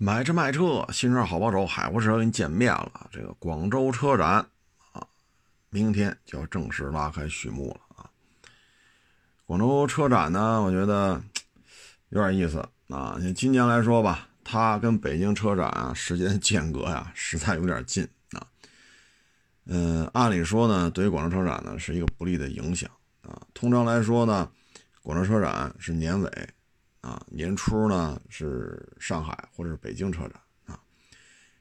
[0.00, 3.10] 买车卖车，新车好帮手，海阔车跟你见面了。
[3.10, 4.46] 这个广州车展
[4.92, 5.04] 啊，
[5.70, 8.08] 明天就要正式拉开序幕了啊。
[9.44, 11.20] 广州车展呢，我觉得
[12.10, 13.18] 有点意思啊。
[13.20, 18.46] 像今年来说吧，它跟北京车展啊时间间隔呀，实在有点近啊。
[19.66, 22.88] 嗯，按理说呢，对于广州车展呢是一个不利的影响
[23.22, 23.42] 啊。
[23.52, 24.48] 通常来说呢，
[25.02, 26.48] 广州车展是年尾。
[27.08, 30.32] 啊，年初呢是上海或者是北京车展
[30.66, 30.78] 啊，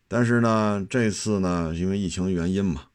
[0.06, 2.90] 但是呢这次呢因为疫情原因嘛，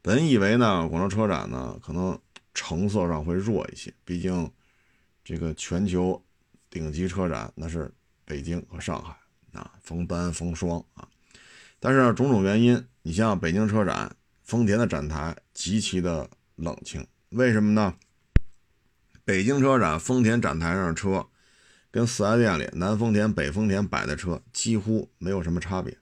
[0.00, 2.16] 本以为呢广州车展呢可能
[2.54, 4.48] 成色上会弱一些，毕竟
[5.24, 6.24] 这个全球
[6.70, 7.92] 顶级车展那是
[8.24, 9.16] 北京和上海
[9.52, 11.08] 啊，逢单逢双啊，
[11.80, 17.92] 但是呢种种原因，你像北京车展，丰田的展台极其的冷清，为什么呢？
[19.24, 21.26] 北京车展丰田展台上的车。
[21.90, 25.96] 跟四 S 店里南丰田、北丰田摆的车几乎没有什么差别，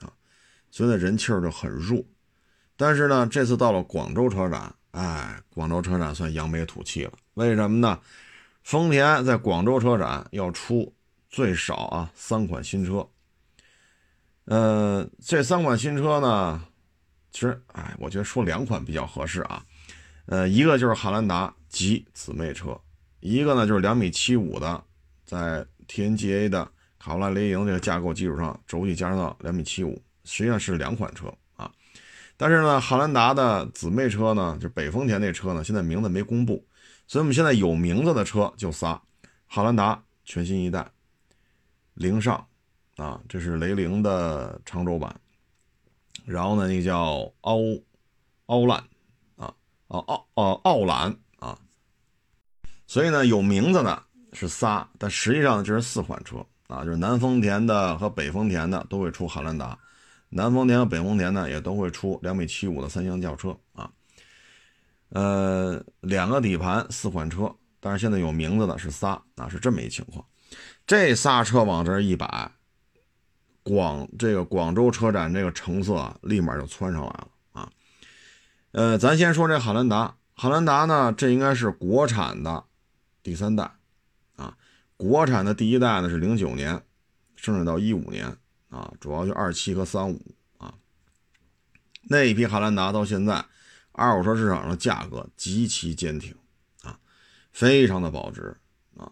[0.00, 0.12] 啊，
[0.70, 2.04] 所以呢人气儿就很弱。
[2.76, 7.12] 但是呢，这次到了广州车展，哎，广州车展算扬眉吐气了。
[7.34, 7.98] 为什么呢？
[8.62, 10.94] 丰田在广州车展要出
[11.28, 13.08] 最少啊三款新车。
[14.44, 16.64] 呃，这三款新车呢，
[17.32, 19.64] 其实哎，我觉得说两款比较合适啊。
[20.26, 22.80] 呃，一个就是汉兰达及姊妹车，
[23.18, 24.84] 一个呢就是两米七五的。
[25.32, 31.72] 在 TNGA 的卡罗拉雷凌这个架构基础上，轴距加长到两米七五，实际上是两款车啊。
[32.36, 36.62] 但是呢，汉兰达的姊妹车呢，就北丰田那车呢，现在名字没公布，
[37.06, 39.00] 所以我们现在有名字的车就仨：
[39.46, 40.86] 汉兰达全新一代、
[41.94, 42.46] 凌尚
[42.96, 45.18] 啊，这是雷凌的长轴版，
[46.26, 47.58] 然后呢，那个叫奥
[48.44, 48.84] 奥兰
[49.36, 49.54] 啊，
[49.86, 51.58] 哦奥奥兰啊，
[52.86, 54.02] 所以呢，有名字的。
[54.32, 59.78] 是仨，但实际上就是四款车啊，就是南丰田的和北丰田的都会出汉兰达，
[60.30, 63.90] 南丰田和北丰田呢也都会出两米七五的三厢轿车啊。
[65.10, 70.24] 呃，两个底盘，四款车，但是现在有名字的是仨啊，是这么一情况。
[70.86, 72.50] 这仨车往这一摆，
[73.62, 77.70] 广这个广州车展这个成色啊立马就窜上来了啊。
[78.70, 82.64] 呃，咱先说这汉兰达，汉兰达呢，这应该是国产的
[83.22, 83.70] 第三代。
[85.02, 86.80] 国产的第一代呢是零九年
[87.34, 88.36] 生产到一五年
[88.68, 90.16] 啊，主要就二七和三五
[90.58, 90.72] 啊。
[92.02, 93.44] 那一批汉兰达到现在，
[93.90, 96.32] 二手车市场上价格极其坚挺
[96.84, 96.96] 啊，
[97.50, 98.56] 非常的保值
[98.96, 99.10] 啊。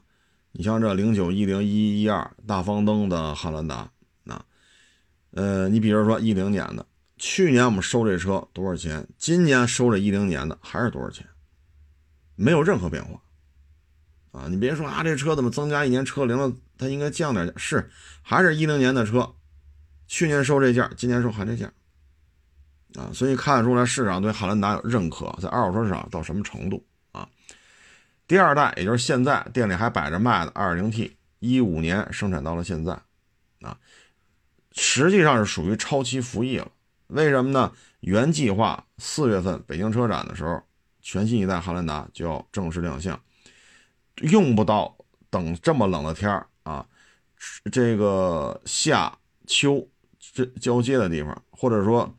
[0.53, 3.91] 你像这零九、一零、一一、二大方灯的汉兰达
[4.27, 4.45] 啊，
[5.33, 6.87] 呃，你比如说一零年的，
[7.17, 9.05] 去年我们收这车多少钱？
[9.19, 11.27] 今年收这一零年的还是多少钱？
[12.37, 13.21] 没有任何变化。
[14.33, 16.53] 啊，你别说啊，这车怎么增加一年车龄了？
[16.79, 17.91] 它应该降点价，是
[18.23, 19.35] 还是一零年的车，
[20.07, 21.71] 去年收这价，今年收还这价，
[22.95, 27.29] 啊，所以看得出来市场对汉兰达有认可，在二手车市场到什么程度啊？
[28.27, 32.93] 第二代，也就是现在店里还摆着卖的二零 T，一五年生产到了现在，
[33.63, 33.77] 啊，
[34.73, 36.71] 实际上是属于超期服役了。
[37.09, 37.73] 为什么呢？
[37.99, 40.63] 原计划四月份北京车展的时候，
[41.03, 43.21] 全新一代汉兰达就要正式亮相。
[44.21, 44.97] 用不到
[45.29, 46.87] 等这么冷的天儿啊，
[47.73, 49.89] 这个夏秋
[50.33, 52.15] 这交接的地方，或者说，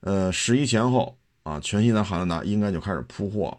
[0.00, 3.58] 呃十一前后啊，全新的汉兰达应该就开始铺货。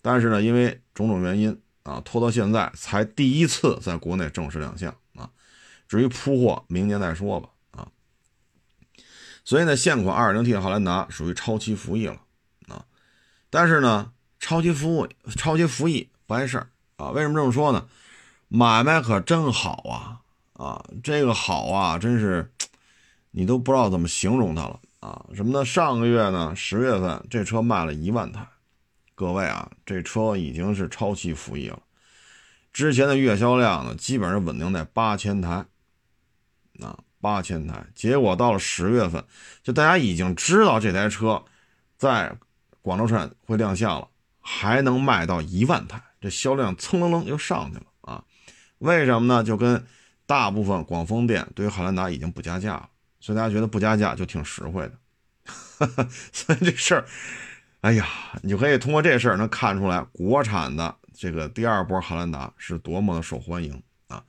[0.00, 5.30] 但是呢，因为种种原因啊，拖到现在才第一次在国内正式亮相啊。
[5.88, 7.88] 至于铺货，明年再说吧啊。
[9.44, 12.20] 所以呢，现款 2.0T 的汉兰达属于超期服役了
[12.68, 12.84] 啊。
[13.50, 16.68] 但是呢，超期服务、超期服役不碍事儿。
[16.96, 17.86] 啊，为什么这么说呢？
[18.48, 20.20] 买卖可真好啊！
[20.52, 22.52] 啊，这个好啊，真是
[23.32, 25.26] 你都不知道怎么形容它了啊！
[25.34, 25.64] 什么呢？
[25.64, 28.46] 上个月呢，十月份这车卖了一万台，
[29.16, 31.80] 各位啊，这车已经是超期服役了。
[32.72, 35.66] 之前的月销量呢，基本上稳定在八千台，
[36.80, 37.84] 啊，八千台。
[37.94, 39.24] 结果到了十月份，
[39.64, 41.42] 就大家已经知道这台车
[41.96, 42.36] 在
[42.82, 44.08] 广州车展会亮相了，
[44.40, 46.00] 还能卖到一万台。
[46.24, 48.24] 这销量蹭楞楞又上去了啊！
[48.78, 49.44] 为什么呢？
[49.44, 49.84] 就跟
[50.24, 52.88] 大部分广丰店对于汉兰达已经不加价了，
[53.20, 56.08] 所以大家觉得不加价就挺实惠的。
[56.32, 57.04] 所以这事儿，
[57.82, 58.08] 哎呀，
[58.40, 64.24] 你就可以通过这事儿能看出来，国产的这个第二波汉兰达是多么的受欢迎啊！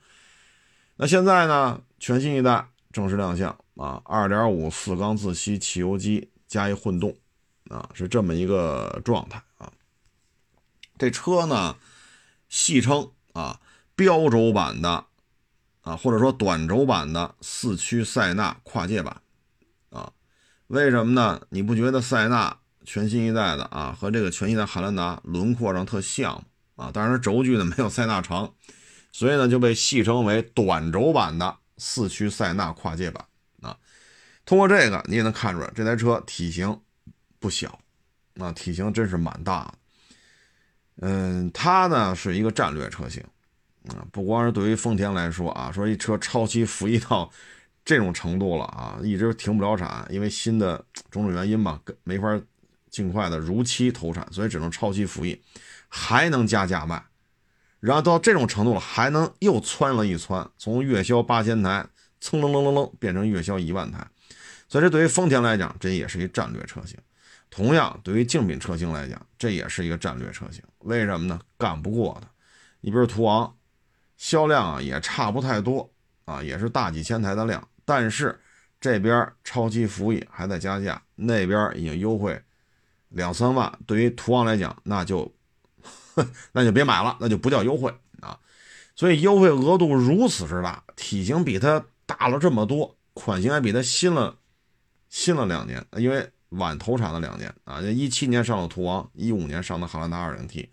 [0.96, 7.16] 那现在呢，全新一代正式亮相啊，二点五四缸自吸汽油机加一混动
[7.70, 9.72] 啊，是这么一个状态啊。
[10.98, 11.76] 这车呢，
[12.48, 13.60] 戏称啊
[13.94, 15.04] 标轴版的
[15.82, 19.20] 啊，或者说短轴版的四驱塞纳跨界版
[19.90, 20.12] 啊。
[20.68, 21.40] 为什么呢？
[21.50, 26.44] 你不觉得塞纳全新一代的啊和这个全新的汉兰达轮廓上特像？
[26.76, 28.52] 啊，当然轴距呢没有塞纳长，
[29.10, 33.24] 所以呢就被戏称为短轴版的四驱塞纳跨界版
[33.62, 33.78] 啊。
[34.44, 36.80] 通过这个你也能看出来，这台车体型
[37.38, 37.80] 不小
[38.38, 39.74] 啊，体型真是蛮大的。
[41.00, 43.22] 嗯，它呢是一个战略车型
[43.88, 47.30] 啊，不光是对于丰田来说啊，说一车超期服役到
[47.84, 52.40] 这种程度了啊，一直停不了产，因为新的种种原因吧，没法
[52.90, 55.40] 尽快的如期投产，所以只能超期服役。
[55.88, 57.00] 还能加价卖，
[57.78, 61.86] 然后到这种程度了，还能又窜了一窜，从月销八千台
[62.20, 64.04] 蹭楞楞楞楞变成月销一万台，
[64.68, 66.98] 所以这对于丰田来讲，这也是一战略车型。
[67.50, 70.62] 同样，对于竞品车型来讲，这也是一个战略车型。
[70.80, 71.40] 为什么呢？
[71.56, 72.28] 干不过它。
[72.80, 73.56] 你比如途昂，
[74.16, 75.90] 销量啊也差不太多
[76.24, 78.38] 啊，也是大几千台的量，但是
[78.80, 82.40] 这边超期服役还在加价，那边已经优惠
[83.08, 83.72] 两三万。
[83.86, 85.32] 对于途昂来讲，那就。
[86.52, 88.40] 那就别买了，那就不叫优惠啊！
[88.94, 94.34] 所以优惠额度如此之大，体型比它大了这么多，款型还比它新了
[95.10, 97.80] 新了两年，因为晚投产了两年啊！
[97.80, 100.68] 一七年上的途昂，一五年上的汉兰达 2.0T，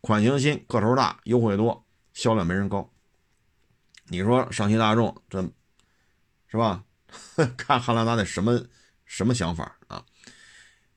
[0.00, 1.84] 款型新，个头大，优惠多，
[2.14, 2.90] 销量没人高。
[4.04, 5.42] 你说上汽大众这
[6.46, 6.84] 是吧？
[7.56, 8.60] 看汉兰达得什么
[9.04, 10.04] 什么想法啊？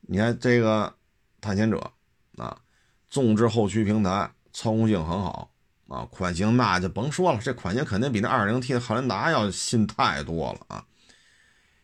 [0.02, 0.96] 你看这个
[1.40, 1.92] 探险者
[2.38, 2.62] 啊。
[3.10, 5.52] 纵置后驱平台，操控性很好
[5.90, 10.86] 啊，款型那就甭说了，这款型肯定比那 2.0T 的汉兰达要新太多了啊。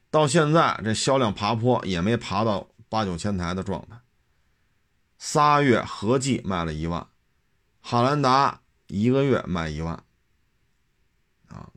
[0.10, 4.00] 到现在这销量爬坡也没爬到八九千台的状态，
[5.18, 7.06] 仨月合计卖了一万，
[7.82, 9.94] 汉兰达一个月卖一万
[11.50, 11.70] 啊，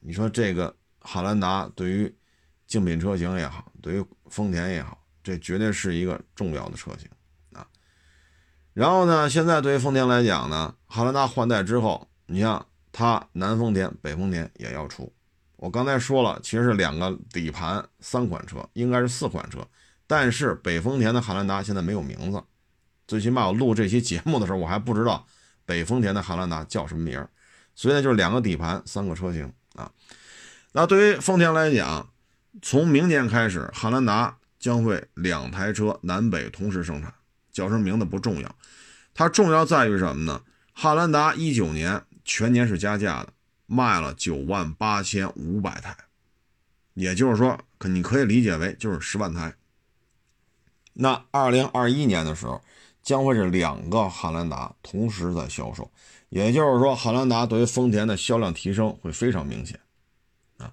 [0.00, 2.14] 你说这个汉兰达对于
[2.66, 7.08] 竞品车型也好，对于丰田也好，这绝对是一个重要的车型
[7.52, 7.66] 啊。
[8.72, 9.28] 然后呢？
[9.28, 15.12] 现在对于丰田来讲呢，汉兰达换代之后，你像它南丰田、北丰田也要出。
[15.60, 19.58] 我刚才说了，其实是两个底盘三款车，应该是四款车。
[20.06, 22.42] 但是北丰田的汉兰达现在没有名字，
[23.06, 25.26] 最起码我录这期节目的时候，我还不知道
[25.66, 27.28] 北丰田的汉兰达叫什么名儿。
[27.74, 29.92] 所以呢，就是两个底盘三个车型啊。
[30.72, 32.08] 那对于丰田来讲，
[32.62, 37.12] 从明年开始，汉兰达将会两台车南北同时生产。
[37.52, 38.56] 叫什么名字不重要，
[39.12, 40.40] 它重要在于什么呢？
[40.72, 43.32] 汉兰达一九年全年是加价的，
[43.72, 45.96] 卖了九万八千五百台，
[46.94, 49.54] 也就是说，可你可以理解为就是十万台。
[50.94, 52.60] 那二零二一年的时候，
[53.00, 55.88] 将会是两个汉兰达同时在销售，
[56.30, 59.78] 也就是说，汉兰达对于丰田的销量提升会非常明显
[60.58, 60.72] 啊。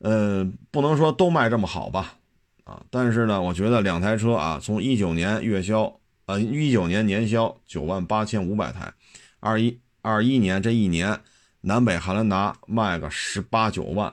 [0.00, 2.18] 呃，不能说都卖这么好吧。
[2.64, 8.92] 啊，但是呢，我觉得两台车啊，从一九年月销，呃，一九年年销九万八千五百台，
[9.40, 11.18] 二一二一年这一年，
[11.62, 14.12] 南北汉兰达卖个十八九万，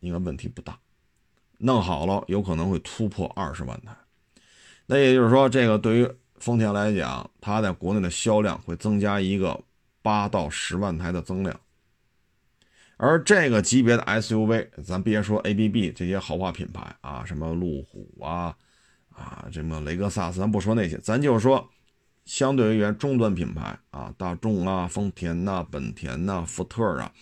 [0.00, 0.78] 应该问题不大，
[1.58, 3.96] 弄好了有可能会突破二十万台。
[4.86, 9.58] 那也就是说，这个对于丰田来讲，它在国内的销量会增加一个
[10.02, 11.58] 八到十万台的增量。
[12.98, 18.54] 而这个级别的 SUV，咱别说 ABB 这些豪华品牌啊，什么路虎啊，
[19.14, 21.66] 啊，什么雷克萨斯，咱不说那些，咱就说
[22.30, 27.12] 相对而言中端品牌啊，大众啊、丰田呐、本田呐、福特啊，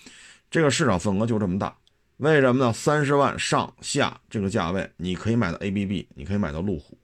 [0.50, 1.75] 这个市场份额就这么大。
[2.19, 2.71] 为什么呢？
[2.75, 6.99] 三十万上下这个价位，你可以买到 ABB，你可以买到路虎，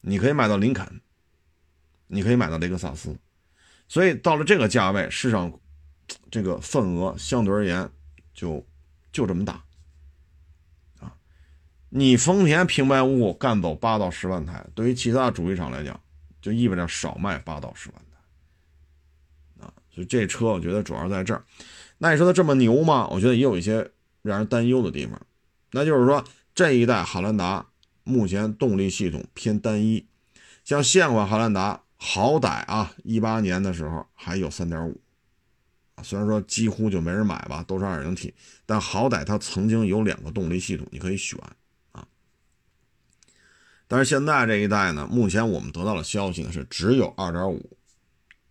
[0.00, 1.02] 你可以买到林肯，
[2.06, 3.14] 你可以买到雷克萨斯。
[3.86, 5.52] 所以到了这个价位，市场。
[6.30, 7.90] 这个份额相对而言
[8.34, 8.62] 就
[9.10, 9.64] 就这么大
[11.00, 11.16] 啊！
[11.88, 15.98] 你丰田平白无故干走八到十万台，对于其他主机厂来讲，
[16.44, 19.72] 就意味着少卖八到十万台啊！
[19.90, 21.42] 所以这车我觉得主要在这儿。
[21.96, 23.08] 那你说它这么牛吗？
[23.10, 25.18] 我觉得也有一些让人担忧的地方，
[25.70, 26.22] 那就是说
[26.54, 27.66] 这一代汉兰达
[28.02, 30.06] 目前动力系统偏单一，
[30.66, 35.00] 像现款汉兰达好歹啊，一八年的时候还有三点五。
[36.02, 38.34] 虽然说几乎就没人买吧，都是二点零 T，
[38.66, 41.38] 但好歹它曾经有两个动力系统，你可以选。
[43.88, 47.76] 但是现在这一代呢，目前我们得到的消息呢是只有二点五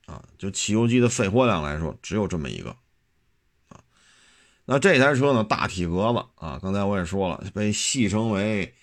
[0.05, 2.75] 啊，就汽油机的废货量来说，只有这么一个
[3.69, 3.79] 啊。
[4.65, 8.73] 那这台车呢，大体格子啊，刚才我也说了，被戏称为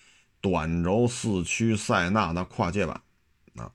[0.40, 3.00] 短轴四驱塞纳的跨界版
[3.56, 3.72] 啊，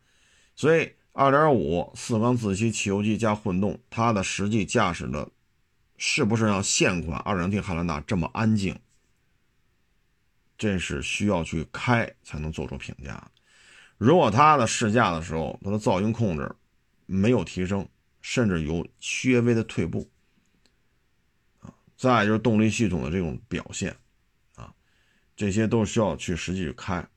[0.55, 0.91] 所以。
[1.17, 5.29] 二点五四缸自吸汽油机加混动，它的实际驾驶的
[5.96, 8.77] 是不是像现款 2.0T 汉兰达这么安静？
[10.58, 13.32] 这是需要去开才能做出评价。
[13.98, 16.54] 如果它的试驾的时候，它的噪音控制
[17.06, 17.88] 没有提升，
[18.22, 18.86] 甚至有
[19.24, 20.10] 略微的退步，
[21.60, 23.96] 啊，再就是动力系统的这种表现，
[24.56, 24.74] 啊，
[25.36, 27.08] 这些都需要去实际去开。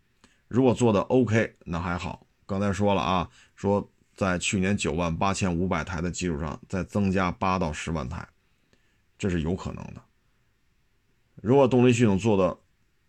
[0.47, 2.27] 如果做的 OK，那还好。
[2.47, 8.27] 刚才说了啊，说在去年九万八千五百台的基础上，再增加八到十万台，
[9.19, 10.03] 这是有可能的。
[11.43, 12.59] 如果动力系统做的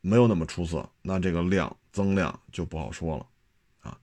[0.02, 3.26] 没有那么出色，那这个量增量就不好说了
[3.80, 3.98] 啊。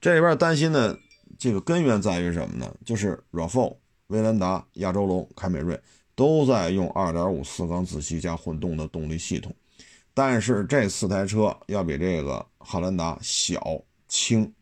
[0.00, 0.98] 这里边担心的
[1.38, 2.74] 这个根源在于什么呢？
[2.84, 3.76] 就是 RAV4、
[4.08, 5.80] 威兰达、亚洲龙、凯美瑞
[6.14, 9.54] 都在用2.5四缸自吸加混动的动力系统，
[10.12, 13.60] 但是这四台车要比这个汉兰达小
[14.08, 14.52] 轻。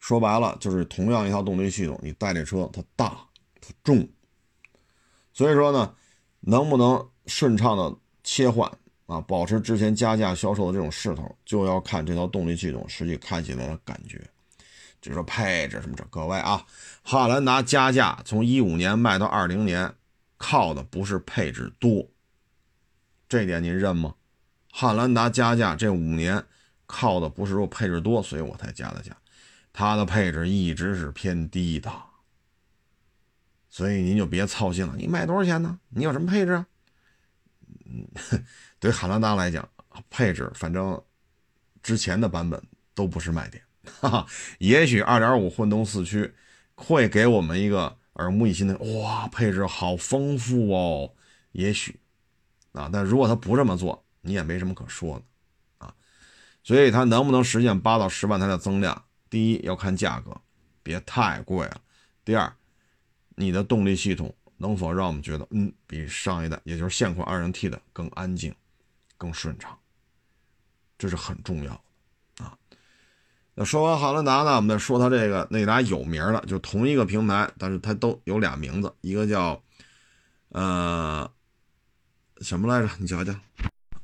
[0.00, 3.18] 说白了就是同样一套动力系统，你带这车它大
[3.60, 4.08] 它重，
[5.34, 5.94] 所以说呢，
[6.40, 7.94] 能不能顺畅的
[8.30, 8.70] 切换
[9.06, 14.22] 啊，保持之前加价销售的这种势头，就要看这套动力系统实际开起来的感觉。
[15.00, 16.62] 就说配置什么这，各位啊，
[17.02, 19.94] 汉兰达加价从一五年卖到二零年，
[20.36, 22.06] 靠的不是配置多，
[23.26, 24.14] 这点您认吗？
[24.70, 26.44] 汉兰达加价这五年
[26.84, 29.16] 靠的不是说配置多，所以我才加的价。
[29.72, 31.90] 它的配置一直是偏低的，
[33.70, 34.94] 所以您就别操心了。
[34.98, 35.78] 你卖多少钱呢？
[35.88, 36.52] 你有什么配置？
[36.56, 36.66] 嗯，
[37.88, 38.06] 嗯
[38.78, 39.68] 对汉兰达来讲，
[40.10, 41.02] 配置反正
[41.82, 42.62] 之前的版本
[42.94, 43.62] 都不是卖点。
[44.00, 44.26] 哈哈，
[44.58, 46.34] 也许2.5混动四驱
[46.74, 51.14] 会给我们一个耳目一新的，哇，配置好丰富哦。
[51.52, 51.98] 也许
[52.72, 55.94] 啊，但如果它不这么做，你也没什么可说的啊。
[56.62, 59.04] 所以它能不能实现八到十万台的增量？
[59.30, 60.38] 第一要看价格，
[60.82, 61.80] 别太贵了。
[62.24, 62.52] 第二，
[63.36, 68.54] 你的动力系统能否让我们觉得，嗯，比上一代，也就是现款 2.0T 的更安静、
[69.16, 69.78] 更顺畅，
[70.98, 71.72] 这是很重要
[72.36, 72.58] 的啊。
[73.54, 79.62] 那说完汉兰达呢，我们再说它这个那俩有名的，就同一个平台，但是它都有俩名字，一个叫
[80.50, 81.30] 呃
[82.40, 82.92] 什么来着？
[82.98, 83.32] 你瞧瞧，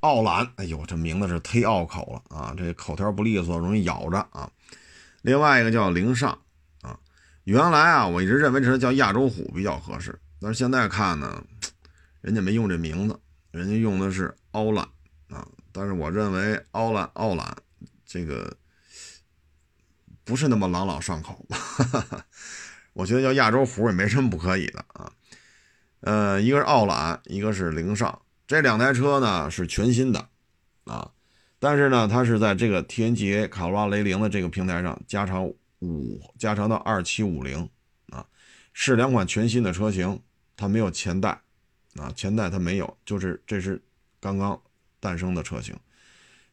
[0.00, 0.48] 奥兰。
[0.56, 4.50] 哎呦，这名字是忒拗口了啊，这口条不利索，容易咬着啊。
[5.22, 6.30] 另外一个叫凌尚，
[6.82, 6.98] 啊，
[7.44, 11.44] 原来啊，我一直认为这叫亚洲虎比较合适，但是现在看呢，
[12.20, 13.18] 人家没用这名字，
[13.50, 14.86] 人家用的是奥兰
[15.28, 17.56] 啊，但是我认为奥兰奥兰
[18.04, 18.56] 这个
[20.24, 22.26] 不是那么朗朗上口，哈 哈
[22.92, 25.10] 我觉得叫亚洲虎也没什么不可以的啊，
[26.00, 30.28] 呃，一个是奥兰，一个是凌尚，这两台车呢是全新的
[30.84, 31.10] 啊。
[31.58, 35.44] 但是呢，它是在这个 TNGA 卡罗拉雷凌的这个平台上加长
[35.80, 37.70] 五，加长到二七五零，
[38.74, 40.20] 是两款全新的车型，
[40.56, 41.40] 它没有前代
[41.96, 43.82] 啊，前代它没有，就是这是
[44.20, 44.60] 刚刚
[45.00, 45.74] 诞生的车型。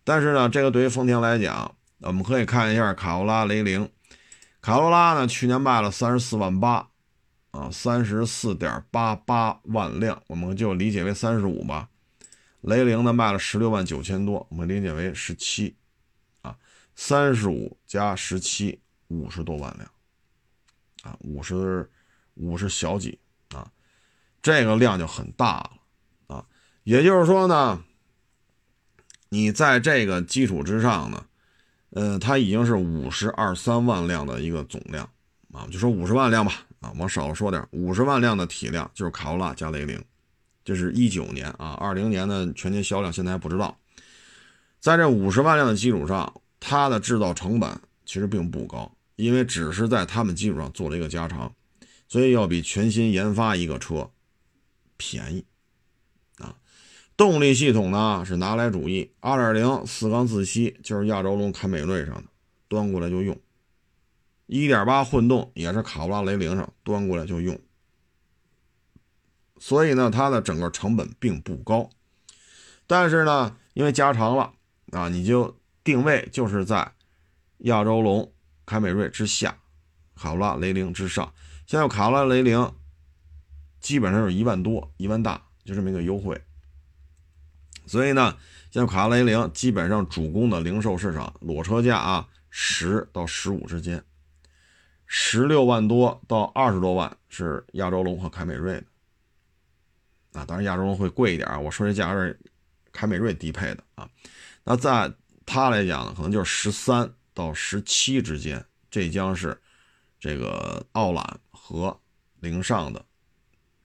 [0.04, 3.90] 但是呢，这个对于丰田来讲，我们可以看一下卡罗拉雷凌，
[4.62, 6.88] 卡罗拉呢去年卖了三十四万八
[7.52, 11.90] 啊，三十四点八八万辆，我们就理解为三十五吧。
[12.62, 15.76] 雷凌呢卖了十六万九千多，我们理解为十七，
[16.44, 16.56] 啊，
[16.96, 19.92] 三十五加十七，五十多万辆，
[21.02, 21.90] 啊，五十
[22.36, 23.20] 五十小几
[23.54, 23.72] 啊，
[24.42, 25.72] 这个量就很大了
[26.28, 26.46] 啊。
[26.84, 27.84] 也就是说呢，
[29.30, 31.26] 你在这个基础之上呢，
[31.92, 35.10] 呃，它已经是五十二三万辆的一个总量
[35.52, 40.04] 啊，就说五十万辆吧，啊，往少说点，五十万辆的体量就是卡罗拉加雷凌。
[40.64, 43.78] 这是一九年啊，二零年的全年销量现在还不知道。
[44.80, 51.52] 在这五十万辆的基础上，它的制造成本其实并不高，因为只是在他们基础上做了一个加长，
[52.12, 54.12] 所以要比全新研发一个车
[54.98, 55.46] 便宜
[56.40, 56.58] 啊。
[57.16, 62.24] 动力系统呢是拿来主义，二点零四缸自吸就是亚洲龙、凯美瑞上的，
[62.68, 63.34] 端过来就用；
[64.46, 67.58] 一点八混动也是卡罗拉、雷凌上端过来就用。
[69.58, 71.90] 所以呢，它的整个成本并不高，
[72.88, 74.52] 但是呢，因为加长了
[74.92, 76.92] 啊，你就定位就是在
[77.60, 78.34] 亚洲龙、
[78.66, 79.60] 凯美瑞之下，
[80.14, 81.34] 卡罗拉、雷凌之上。
[81.72, 82.70] 现在卡罗拉、雷凌
[83.80, 86.44] 基本上是一万多、一万大，就这么一个优惠。
[87.86, 88.38] 所以呢，
[88.72, 94.04] 现在卡罗拉、雷凌基本上主攻的零售市场裸车价啊，十到十五之间，
[95.06, 98.84] 十六万多到二十多万是亚洲龙和凯美瑞的。
[100.34, 101.64] 啊，当然亚洲龙会贵一点。
[101.64, 102.38] 我说这价格是
[102.92, 104.10] 凯美瑞低配的啊。
[104.66, 105.10] 那在
[105.46, 109.58] 它来讲呢，可能就是十三到十七之间，这将是
[110.20, 111.40] 这个奥朗
[111.72, 111.98] 和
[112.42, 113.06] 凌尚的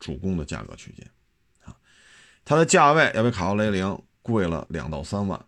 [0.01, 1.09] 主攻的价格区间
[1.65, 1.77] 啊，
[2.45, 5.47] 它的价位要比卡罗雷凌贵了两到三万，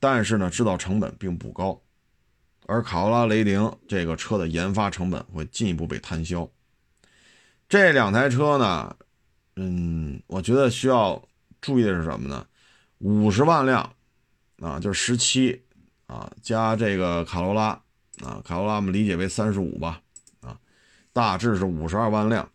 [0.00, 1.78] 但是呢，制造成本并不高，
[2.66, 6.50] 而卡罗拉雷凌这个车的研发成本会进一步被摊销。
[7.68, 8.96] 这两台车呢，
[9.56, 11.22] 嗯，我觉得需要
[11.60, 12.46] 注意的是什么呢？
[12.98, 13.94] 五十万辆
[14.60, 15.62] 啊，就是十七
[16.06, 17.68] 啊，加这个卡罗拉
[18.22, 20.00] 啊，卡罗拉我们理解为三十五吧。
[21.14, 22.50] 大致是五十二万辆，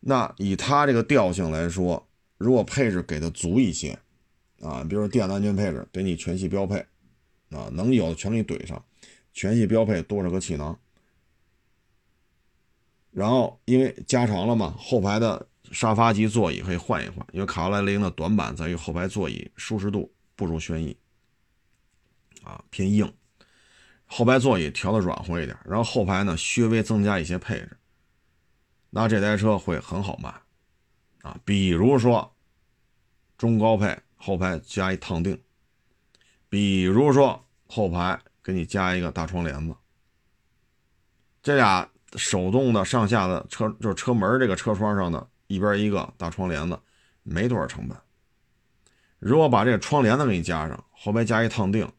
[0.00, 3.96] 那以它这个调性来说，如果配置给的足一些，
[4.60, 6.80] 啊，比如说电子安全配置给你全系标配，
[7.50, 8.84] 啊，能有的全给你怼上，
[9.32, 10.76] 全系标配多少个气囊，
[13.12, 20.96] 然后因为加长了嘛，后排的沙发及座椅可以换一换，因为卡罗来凌的短板在于后排座椅舒适度不如轩逸，
[22.42, 23.14] 啊，偏硬，
[24.06, 27.76] 后排座椅调的软和一点，然后后排呢稍微增加一些配置。
[28.94, 30.28] 那这台车会很好卖，
[31.22, 32.30] 啊，比如说
[33.38, 35.42] 中高配后排加一烫定，
[36.50, 39.74] 比如说后排给你加一个大窗帘子，
[41.42, 46.78] 这俩手动的上下的车就是车门这个车窗上的一边一个大窗帘子，
[47.22, 47.96] 没多少成本。
[49.18, 51.90] 如果把这个窗帘子给你加上，后排加一烫定，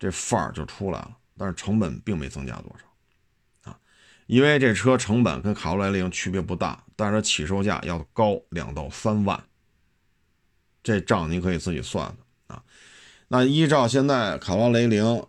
[0.00, 2.87] 这范儿就出来了，但是成本并没增加多少。
[4.28, 9.42] 因为这车成本跟卡罗来零区别不大，但是起售价要高两到三万，
[10.82, 12.62] 这账你可以自己算的啊。
[13.28, 15.24] 那依照现在卡罗雷凌、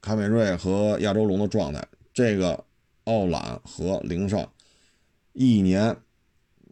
[0.00, 2.64] 凯美瑞和亚洲龙的状态，这个
[3.06, 4.48] 奥揽和凌尚
[5.32, 5.88] 一年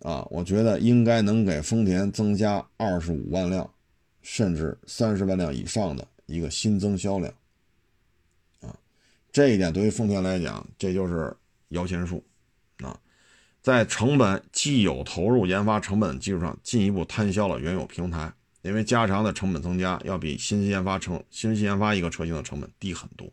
[0.02, 3.68] 啊，我觉得应该能给丰田增加二十五万辆，
[4.22, 7.34] 甚至三十万辆以上的一个新增销量
[8.60, 8.72] 啊。
[9.32, 11.36] 这一点对于丰田来讲，这就是。
[11.72, 12.24] 摇钱树，
[12.82, 12.98] 啊，
[13.60, 23.30] 在成本既有投入研发成本的基础上，进一步摊销了原有平台，因为加长的成本增加要比新研发成新研发一个车型的成本低很多。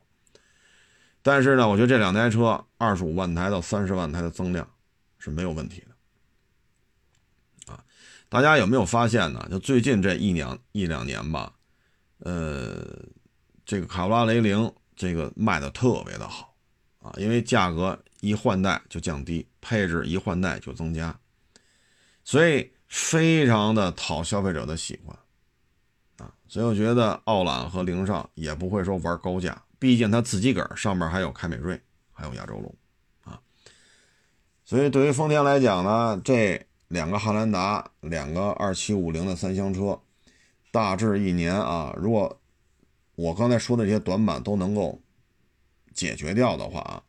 [1.21, 4.67] 但是呢，我觉得这两台车二十五万台到三十万台的增量
[5.17, 5.83] 是没有问题
[7.65, 7.83] 的，啊，
[8.29, 9.45] 大家有没有发现呢？
[9.51, 11.53] 就最近这一两一两年吧，
[12.19, 12.87] 呃，
[13.65, 16.55] 这个卡罗拉雷凌这个卖的特别的好，
[16.99, 18.01] 啊，因为价格。
[18.21, 21.17] 一换代就降低，配置一换代就增加，
[22.23, 25.17] 所以非常的讨消费者的喜欢
[26.17, 26.33] 啊！
[26.47, 31.79] 所以我觉得奥朗和凌尚也不会说玩高价，毕竟它自己个儿上面还有凯美瑞，
[32.11, 32.75] 还有亚洲龙
[33.23, 33.39] 啊。
[34.65, 40.01] 所以对于丰田来讲呢，这两个汉兰达，两个二七五零的三厢车，
[40.71, 42.41] 大致一年啊，如果
[43.15, 45.01] 我刚才说的这些短板都能够
[45.93, 47.03] 解决掉的话啊。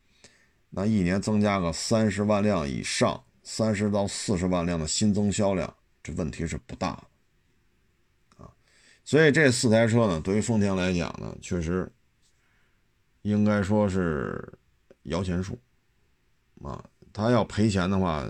[0.73, 6.91] 那一年增加个三十万辆以上，三十到四十万辆的新增销量，这问题是不大
[8.37, 8.49] 的啊。
[9.03, 11.91] 所以这四台车呢，对于丰田来讲呢，确实
[13.23, 14.57] 应该说是
[15.03, 15.59] 摇钱树
[16.63, 16.81] 啊。
[17.11, 18.25] 他要赔钱的话，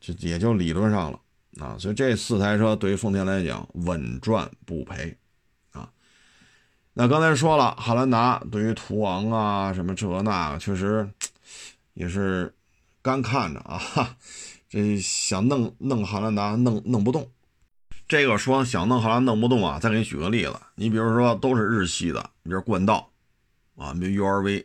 [0.00, 1.20] 就也就理论上了
[1.60, 1.78] 啊。
[1.78, 5.16] 所以这四台车对于丰田来讲，稳赚不赔。
[6.98, 11.06] 那刚才说了，汉兰达对于途昂啊什么这那个，确实
[11.92, 12.54] 也是
[13.02, 14.16] 干看着啊。
[14.66, 17.30] 这想弄弄汉兰达，弄弄不动。
[18.08, 23.10] 这个说想弄汉兰弄不动啊，再给你举个例子，你比如说都是日系的，你比如冠道
[23.76, 24.64] 啊，比如 URV，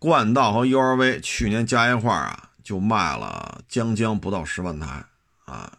[0.00, 5.04] 冠道和 URV 去年加一块啊，就卖了将将不到十万台
[5.44, 5.78] 啊。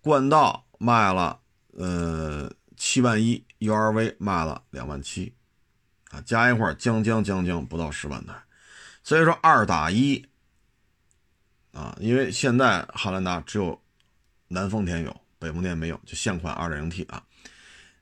[0.00, 1.38] 冠道卖了
[1.78, 3.44] 呃七万一。
[3.58, 5.34] URV 卖了两万七，
[6.10, 8.34] 啊，加一块将将将将不到十万台，
[9.02, 10.28] 所以说二打一，
[11.72, 13.82] 啊，因为现在汉兰达只有
[14.48, 17.24] 南丰田有，北丰田没有，就现款 2.0T 啊，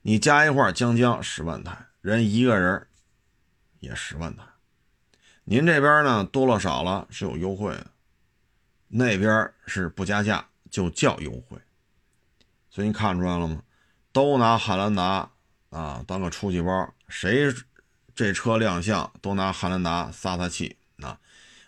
[0.03, 2.89] 你加一块将将十万台，人一个人
[3.79, 4.43] 也十万台，
[5.45, 7.87] 您这边呢多了少了是有优惠的，
[8.89, 11.57] 那边是不加价就叫优惠，
[12.69, 13.63] 所以你看出来了吗？
[14.15, 15.33] 都拿汉兰达。
[15.71, 17.53] 啊，当个出气包，谁
[18.15, 21.19] 这车亮相都拿汉兰达撒撒气啊！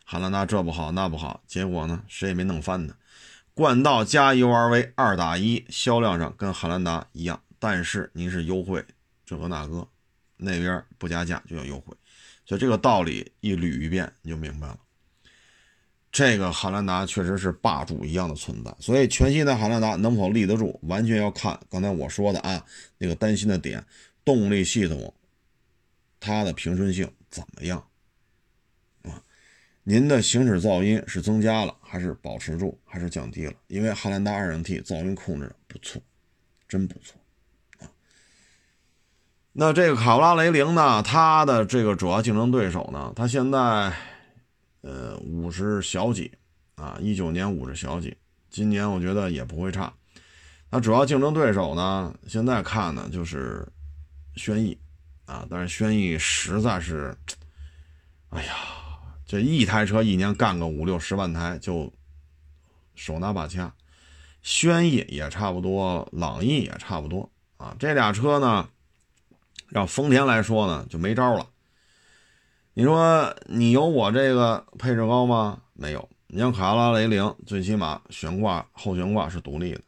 [0.05, 2.95] 汉兰达这不好那不好，结果呢，谁也没弄翻它。
[3.53, 8.85] 冠道加 URV 二打一，销量上跟汉兰达一样，但是您是优惠
[9.25, 9.89] 这个那个，
[10.37, 11.93] 那边不加价就要优惠，
[12.45, 14.79] 所以这个道理一捋一遍你就明白了。
[16.17, 22.65] 这个汉兰达确实是霸主一样的存在，所以全新的汉兰达能否立得住，完全要看刚才我说的啊
[22.97, 23.85] 那个担心的点，
[24.25, 25.13] 动力系统
[26.19, 27.87] 它的平顺性怎么样
[29.03, 29.21] 啊？
[29.85, 32.15] 您的行驶噪音是增加了还是？
[32.23, 33.53] 保持住，还是降低了？
[33.67, 36.01] 因为汉兰达 2.0T 噪音控制不错，
[36.67, 37.21] 真不错
[37.81, 37.93] 啊。
[39.53, 41.03] 那这个卡罗拉雷凌呢？
[41.03, 43.13] 它的这个主要竞争对手呢？
[43.15, 43.93] 它现在
[44.83, 46.33] 呃五十小几
[46.77, 48.17] 啊，一九年五十小几，
[48.51, 49.93] 今年我觉得也不会差。
[50.71, 52.15] 它主要竞争对手呢？
[52.27, 53.67] 现在看呢就是
[54.35, 54.77] 轩逸
[55.25, 57.17] 啊，但是轩逸实在是，
[58.31, 58.55] 哎呀，
[59.25, 61.93] 这一台车一年干个五六十万台就
[62.95, 63.73] 手拿把掐。
[64.43, 67.75] 轩逸也差不多，朗逸也差不多啊。
[67.79, 68.69] 这俩车呢，
[69.69, 71.49] 让丰田来说呢就没招了。
[72.79, 75.63] 你说你有我这个配置高吗？
[75.73, 76.09] 没有。
[76.27, 79.81] 你像卡罗拉雷凌，最起码悬挂后悬挂是独立的。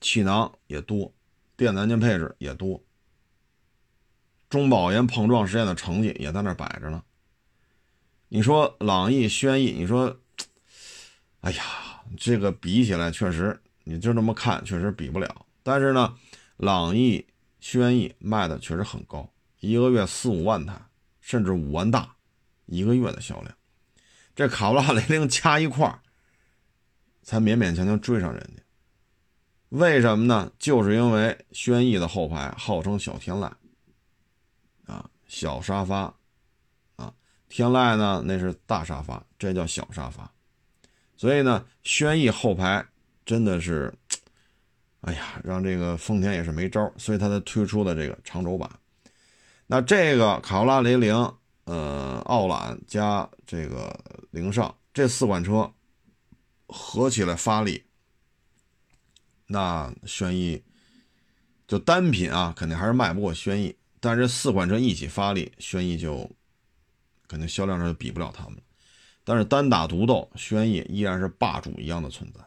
[0.00, 1.14] 气囊也多，
[1.56, 2.82] 电子安全配置也多，
[4.50, 7.00] 中保研碰撞实验的成绩也在那摆着呢。
[8.26, 10.18] 你说朗逸、轩逸，你说，
[11.42, 11.62] 哎呀，
[12.16, 15.46] 这个比起来确实，你就这么看，确实比不了。
[15.62, 16.16] 但是呢，
[16.56, 17.24] 朗逸、
[17.60, 20.74] 轩逸卖的确实很高，一个月四五万台，
[21.28, 22.16] 甚至五万大
[22.64, 23.54] 一个月的销量。
[24.34, 26.00] 这卡罗拉、雷凌加一块儿
[27.22, 28.62] 才勉勉强强追上人家。
[29.68, 30.50] 为什么呢？
[30.58, 33.52] 就是因为轩逸的后排号称小天籁，
[34.86, 36.14] 啊，小沙发，
[36.96, 37.12] 啊，
[37.50, 40.32] 天籁呢那是大沙发，这叫小沙发，
[41.14, 42.82] 所以呢，轩逸后排
[43.26, 43.92] 真的是，
[45.02, 48.70] 哎呀，让这个丰田也是没招，所以它才推出的这个长轴版。
[49.70, 51.14] 那这个卡罗拉雷凌，
[51.64, 53.94] 呃，奥揽加这个
[54.30, 55.70] 凌尚这四款车
[56.66, 57.84] 合起来发力。
[59.46, 60.62] 那轩逸
[61.66, 63.76] 就单品啊，肯定还是卖不过轩逸。
[64.00, 66.30] 但是四款车一起发力，轩逸就
[67.26, 68.58] 肯定销量上就比不了他们。
[69.22, 72.40] 但是单打独斗，轩逸依然是霸主一样的存在。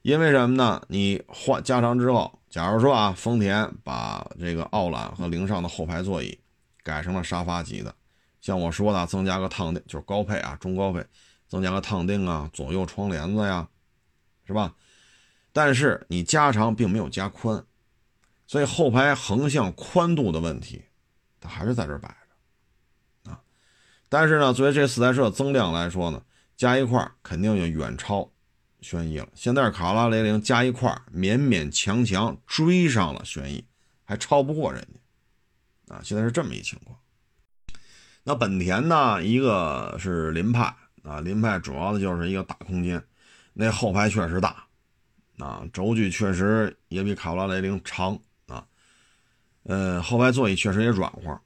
[0.00, 0.82] 因为什么呢？
[0.88, 6.38] 你换加长之后，假如说啊，丰田把这个奥朗和凌尚的后排座椅
[6.82, 7.94] 改成了沙发级的，
[8.42, 11.02] 像我说的，增加个烫钉，就是高配啊，中高配，
[11.48, 13.66] 增加个烫钉啊，左右窗帘子呀，
[14.46, 14.74] 是吧？
[15.50, 17.64] 但是你加长并没有加宽，
[18.46, 20.84] 所以后排横向宽度的问题，
[21.40, 22.08] 它还是在这摆
[23.24, 23.40] 着啊。
[24.10, 26.22] 但是呢，作为这四台车增量来说呢，
[26.54, 28.30] 加一块肯定就远超
[28.82, 29.28] 轩逸了。
[29.34, 33.64] 现在卡罗拉雷凌加一块勉勉强强追上了轩逸，
[34.04, 34.86] 还超不过人
[35.88, 36.00] 家啊。
[36.04, 36.98] 现在是这么一情况。
[38.24, 43.02] 那本田呢，一个是凌派啊，凌派主要的就是一个大空间，
[43.54, 44.66] 那后排确实大。
[45.38, 48.16] 啊，轴距确实也比卡罗拉雷凌长
[48.46, 48.64] 啊，
[49.64, 51.40] 呃，后排座椅确实也软和，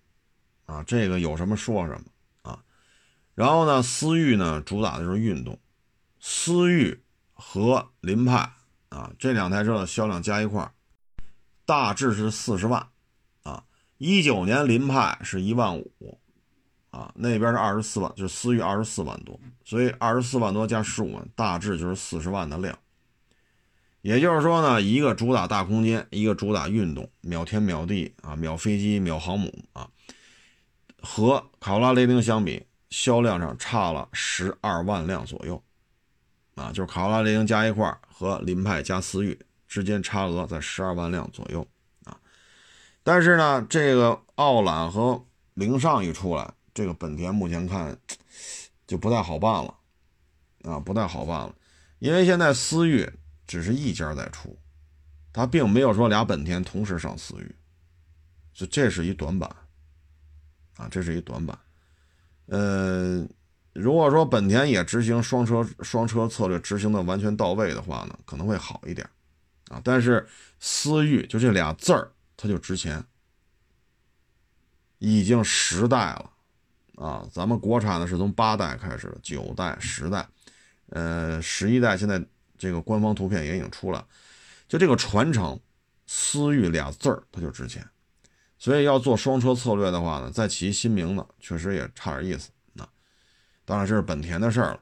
[0.67, 2.63] 啊，这个有什么说什么啊。
[3.35, 5.59] 然后呢，思域呢主打的就是运动，
[6.21, 7.01] 思域
[7.37, 8.51] 和凌派
[8.89, 10.73] 啊这两台车的销量加一块
[11.65, 12.89] 大致是四十万
[13.45, 13.63] 啊。
[13.99, 16.19] 一九年凌派是一万五
[16.91, 22.77] 啊，那边是二十四万，就是思域二十四万多，所以二十四万多加十五万，大致就是四十万的量。
[24.01, 29.91] 也就是说呢，一个主打大空间，一个主打运动，秒天秒地啊，秒飞机秒航母啊，
[31.03, 35.61] 和卡罗拉雷凌相比，销量上差了十二万辆左右，
[36.57, 39.39] 啊，就是卡罗拉雷凌加一块和凌派加思域
[39.69, 41.65] 之间差额在十二万辆左右
[42.03, 42.19] 啊。
[43.05, 47.97] 但是呢，这个奥朗和凌尚一出来，这个本田目前看
[48.85, 49.75] 就不太好办了
[50.65, 51.55] 啊，不太好办了，
[52.01, 53.09] 因为现在思域。
[53.49, 54.59] 只是一家在出，
[55.33, 57.55] 它并没有说俩本田同时上思域，
[58.53, 59.49] 就这是一短板
[60.79, 61.57] 啊，这是一短板。
[62.47, 63.25] 呃，
[63.77, 69.09] 如果说本田也执行双车双车策略执行的完全到位的话呢，可能会好一点
[69.69, 69.81] 啊。
[69.85, 70.27] 但是
[70.59, 73.05] 思域就这俩字儿，它就值钱，
[74.99, 76.31] 已经十代了
[76.97, 77.29] 啊。
[77.33, 80.27] 咱们国产的是从八代开始的，九代、十代，
[80.89, 82.25] 呃，十一代现在。
[82.59, 84.03] 这个官方图片也已经出了，
[84.67, 85.61] 就这个传承，
[86.07, 87.87] 思域俩字儿它就值钱，
[88.59, 92.49] 所以要做双车策略的话呢，再起新名字确实也差点意思。
[93.67, 94.81] 当然这是本田的事儿了，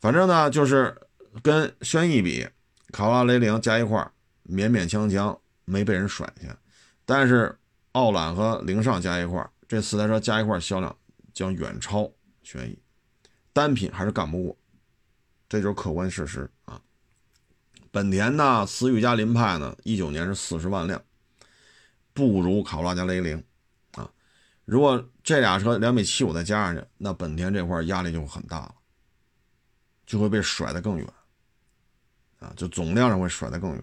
[0.00, 0.96] 反正呢就是
[1.42, 2.48] 跟轩逸比，
[2.92, 3.98] 卡罗拉雷凌加一块
[4.48, 6.56] 勉勉强强没被人甩下，
[7.04, 7.58] 但是
[7.92, 10.96] 傲揽和凌尚加一块这四台车加一块销量
[11.32, 12.10] 将远超
[12.42, 12.78] 轩逸，
[13.52, 14.56] 单品还是干不过，
[15.48, 16.80] 这就是客观事实啊。
[17.90, 21.02] 本田呢，思域加凌派呢，一九年是四十万辆，
[22.12, 23.42] 不如卡罗拉加雷凌，
[24.70, 28.74] 如果这俩车两米七五再加上去，那本田这块压力就很大了，
[30.06, 31.04] 就会被甩得更远，
[32.38, 33.82] 啊，就总量上会甩得更远，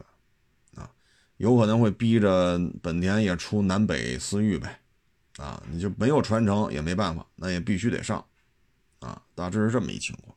[0.75, 0.89] 啊，
[1.35, 4.79] 有可能会逼着本田也出南北思域呗，
[5.35, 8.25] 啊，你就没有传承也没办法，那也必须得上，
[8.99, 10.33] 啊，大致是这么一情况。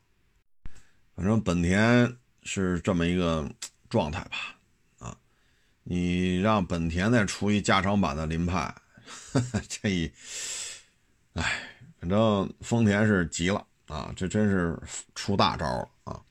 [1.15, 3.49] 反正本田是这么一个
[3.89, 4.37] 状态吧，
[4.99, 5.17] 啊，
[5.83, 8.75] 你让本田再出一加长版的凌派，
[9.67, 10.11] 这一，
[11.33, 11.43] 哎，
[11.99, 14.77] 反正丰田是急了啊，这真是
[15.15, 16.21] 出大招了啊。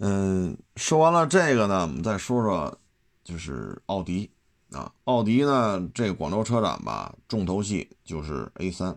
[0.00, 2.78] 嗯，说完了这个呢，我们再说说
[3.22, 4.30] 就是奥迪
[4.72, 8.96] 啊，奥迪呢这个广州车展吧，重头戏就是 A3。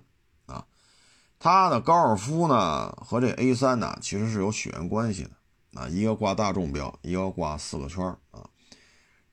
[1.40, 8.50] 它的高尔夫呢和这 A3 呢其实是有血缘关系的啊，一个挂大众标，一个挂四个圈啊。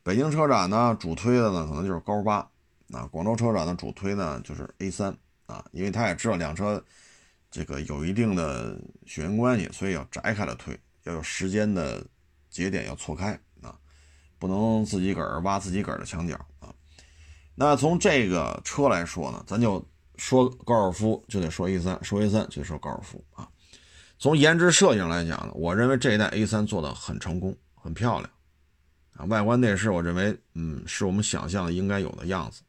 [0.02, 2.46] 北京车展呢主推的呢可能就是高八
[2.94, 5.14] 啊，广州车展的主推呢就是 A3
[5.46, 6.82] 啊，因为他也知道两车
[7.50, 12.04] 这个有一定的血缘关系，所以要摘开了推，要有时间的
[12.48, 13.76] 节点要错开啊，
[14.38, 16.72] 不能自己个儿挖自己个儿的墙角啊。
[17.54, 19.84] 那从这个车来说呢，咱就。
[20.16, 23.48] 说高尔夫就得说 A3，说 A3 就得说高尔夫啊。
[24.16, 28.30] 从颜值设计来讲呢，我认为这一代 A3 做的很成功，很漂亮
[29.16, 29.24] 啊。
[29.24, 32.62] 外观内饰，我认为嗯是我们想象的应该有的样子。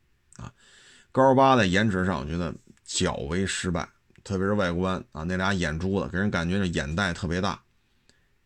[1.16, 3.88] 高八在颜值上，我觉得较为失败，
[4.22, 7.58] 特别是外观啊，那俩眼珠子给人感觉这眼袋特别大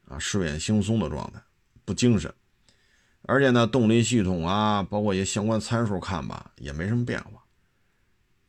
[0.07, 1.41] 啊，睡眼惺忪的状态，
[1.83, 2.31] 不精神。
[3.23, 7.43] 而且呢，动力系统啊，包括一些相关参数看吧，也没什么变化。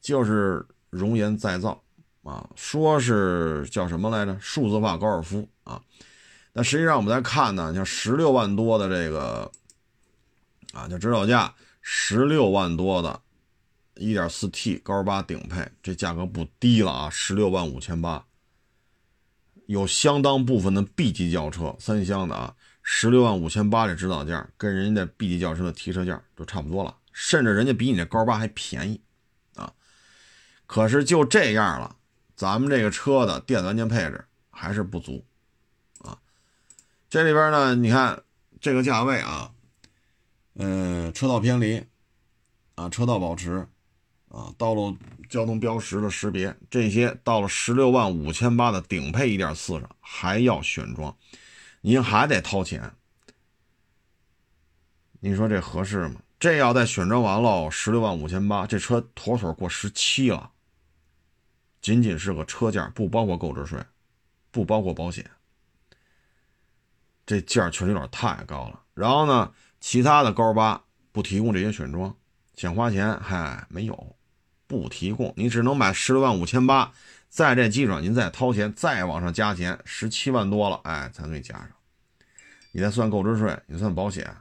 [0.02, 1.83] 就是容颜再造
[2.22, 4.38] 啊，说是叫什么来着？
[4.38, 5.80] 数字化高尔夫啊，
[6.52, 9.50] 但实际上我们在看呢，像十六万多的这个
[10.74, 13.18] 啊，就指导价十六万多的
[14.01, 18.25] 1.4T 高八顶配，这价格不低了啊，十六万五千八，
[19.67, 29.01] 有相当部分的 B 级轿车三厢的啊，十六万五千八这指导价跟人家的 B 级轿车的提车价都差不多了，甚至人家比你这高八还便宜
[29.55, 29.73] 啊。
[30.67, 31.97] 可是就这样了，
[32.35, 35.25] 咱们这个车的电子安全配置还是不足
[35.99, 36.19] 啊。
[37.09, 38.23] 这里边呢，你看
[38.61, 39.53] 这个价位啊，
[40.55, 41.85] 嗯，车道偏离
[42.77, 43.69] 啊，车道保持
[44.31, 44.97] 啊，道路
[45.29, 51.16] 交通标识的识别，这些到了十六万五千八的顶配一点四上还要选装，
[51.81, 52.93] 您还得掏钱，
[55.19, 56.23] 你说这合适吗？
[56.38, 60.53] 这要再选装完了，十六万五千八，这车妥妥过十七了。
[61.83, 63.83] 仅仅是个车价，不包括购置税，
[64.51, 65.29] 不包括保险，
[67.27, 68.81] 这价确实有点太高了。
[68.95, 72.14] 然后呢，其他的高八不提供这些选装，
[72.55, 74.16] 想花钱嗨没有，
[74.70, 76.92] 不提供，你只能买十六万五千八，
[77.28, 81.68] 在这基础上您再掏钱，再往上加钱，十七万多了，哎，才能给加上。
[82.70, 84.33] 你再算购置税，你算保险，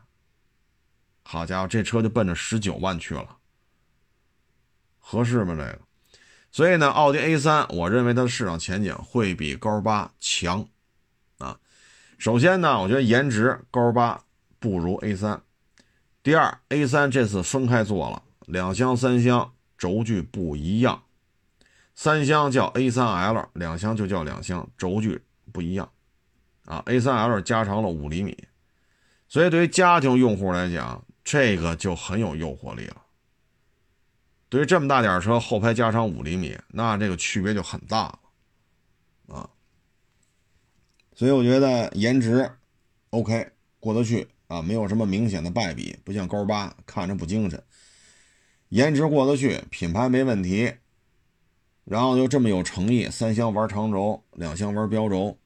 [1.24, 3.38] 好家伙，这车就奔着十九万去了，
[5.00, 5.56] 合适吗？
[5.56, 5.80] 这个？
[6.52, 10.68] 所以呢，奥迪 A3，我认为它的市场前景会比高八强，
[11.40, 11.58] 啊，
[12.20, 14.24] 首先呢，我觉得颜值高八
[14.60, 15.40] 不如 A3。
[16.22, 21.02] 第二，A3 这次分开做了两厢、三厢，轴距不一样，
[21.96, 25.90] 三厢叫 A3L，两厢就叫两厢，轴距不一样，
[26.66, 28.38] 啊，A3L 加长了五厘米，
[29.30, 33.04] 所以对于家庭用户来讲，这个就很有诱惑力了。
[34.50, 38.04] 对于这么大点车，后排加长五厘米，那这个区别就很大
[39.28, 39.50] 了，啊，
[41.16, 42.52] 所以我觉得颜值
[43.12, 47.64] OK 过得去啊，没有什么明显的败笔，不像高八看着不精神，
[48.70, 50.74] 颜值过得去，品牌没问题，
[51.86, 55.38] 然后就这么有诚意，三厢玩长轴，两厢玩标轴，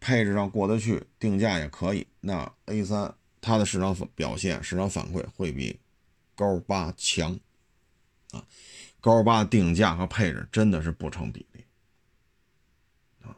[0.00, 5.78] 配置上过得去，定价也可以，那 A3 它的市场表现、市场反馈会比
[6.34, 7.38] 高八强。
[8.32, 8.44] 啊，
[9.00, 11.64] 高八定价和配置真的是不成比例
[13.22, 13.36] 啊！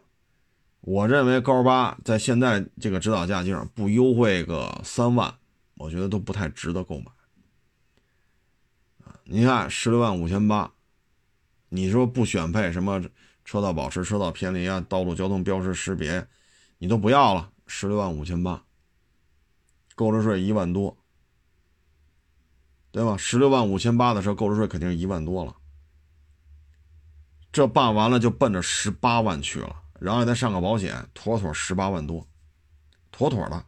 [0.81, 5.35] 我认为高八在现在这个指导价上不优惠个三万，
[5.75, 7.13] 我觉得都不太值得购买！
[9.31, 10.73] 你看十六万五千八，
[11.69, 13.03] 你说不选配什么
[13.45, 16.27] 车道保持、车道偏离啊、道路交通标识识别，
[16.79, 18.65] 你都不要了，十六万五千八，
[19.95, 20.97] 购置税一万多。
[22.91, 23.19] 对吧？
[23.19, 25.55] 十六万五千八的车，购置税肯定是一万多了。
[27.53, 32.27] 这办完了就奔着十八万去了，然后再上个保险，妥妥十八万多，
[33.13, 33.63] 妥妥的。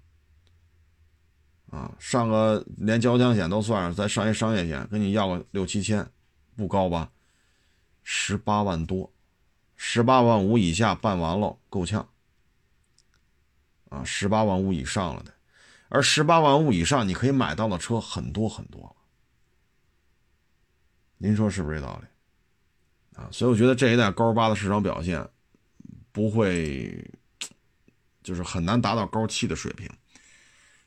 [1.71, 6.05] 啊，上个连交强险都算上，再上一商业险，跟你要个六七千，
[6.57, 7.13] 不高吧？
[8.03, 9.13] 十八万多，
[9.77, 12.09] 十八万五以下办完了，够呛
[13.89, 15.33] 啊，十八万五以上了的，
[15.89, 18.97] 而十八万五以上你可以买到的车很多很多。
[21.19, 23.21] 您说是不是这道理？
[23.21, 25.25] 啊，所以我觉得这一代高八的市场表现
[26.11, 27.09] 不会，
[28.25, 29.89] 就是很难达到高七的水平。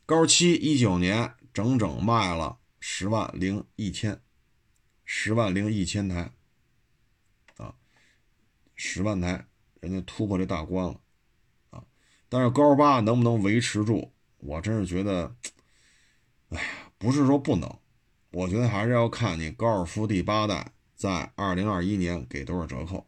[0.06, 4.22] 高七一九年整整卖了十万零一千，
[5.06, 6.32] 十万零一千台，
[7.58, 7.74] 啊，
[8.76, 9.48] 十万台，
[9.80, 11.00] 人家突破这大关了，
[11.70, 11.84] 啊，
[12.28, 14.12] 但是高八能不能维持住？
[14.40, 15.34] 我真是觉得，
[16.50, 17.80] 哎呀，不是说不能。
[18.32, 23.06] 我觉得还是要看你高尔夫第八代在二零二一年给多少折扣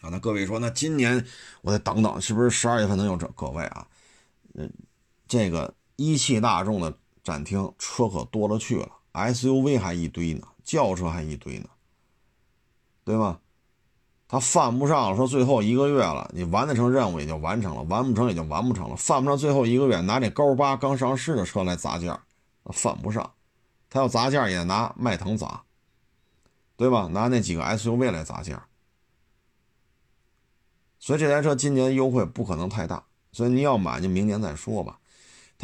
[0.00, 0.08] 啊？
[0.10, 1.26] 那各位说，那今年
[1.60, 3.26] 我再等等，是不是十二月份能有折？
[3.34, 3.88] 各位啊，
[4.54, 4.72] 嗯，
[5.34, 11.68] 这个一汽大众的展厅车可多了去了，SUV 还一堆呢，轿车还一堆呢，
[13.02, 13.40] 对吧？
[14.28, 22.24] 他犯不上说最后一个月了，你完得成任务也就完成了，完不成也就完不成了，犯不上最后一个月拿这高八刚上市的车来砸价，
[22.66, 23.32] 犯不上。
[23.90, 25.64] 他要砸价也拿迈腾砸，
[26.76, 27.08] 对吧？
[27.08, 28.66] 拿那几个 SUV 来砸价，
[31.00, 35.00] 所以这台车今年优惠不可能太大，所以你要买就明年再说吧。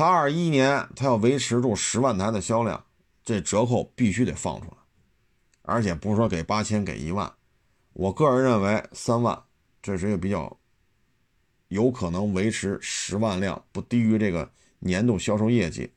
[0.00, 2.86] 他二一年他要维持住十万台的销量，
[3.22, 4.76] 这折扣必须得放出来，
[5.60, 7.30] 而且不是说给八千给一万，
[7.92, 9.42] 我个人认为三万
[9.82, 10.58] 这是一个比较
[11.68, 15.92] 有可能维持十万辆不低于这个年度销售业绩。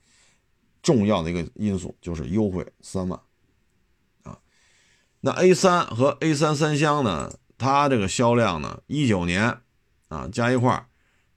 [0.82, 3.18] 重要的一个因素就是优惠三万，
[4.24, 4.38] 啊，
[5.22, 9.62] 那 A 三和 A 三三厢呢，它这个销量呢，一九年
[10.10, 10.88] 啊加一块儿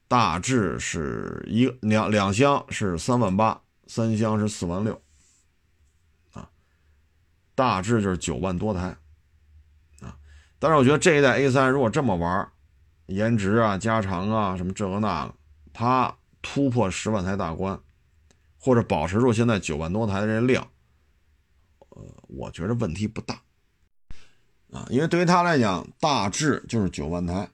[0.09, 5.01] 大致是一两两厢是三万八，三厢是四万六，
[6.33, 6.49] 啊，
[7.55, 8.97] 大致就是九万多台，
[10.01, 10.17] 啊，
[10.59, 12.49] 但是我觉得这一代 A 三如果这么玩，
[13.07, 15.35] 颜值啊、加长啊什么这个那个，
[15.73, 17.81] 它突破十万台大关。
[18.59, 20.67] 或者保持住现在九万多台的这量，
[21.91, 23.41] 呃，我觉得问题不大，
[24.73, 27.49] 啊，因为对于他来讲，大致就是九万台，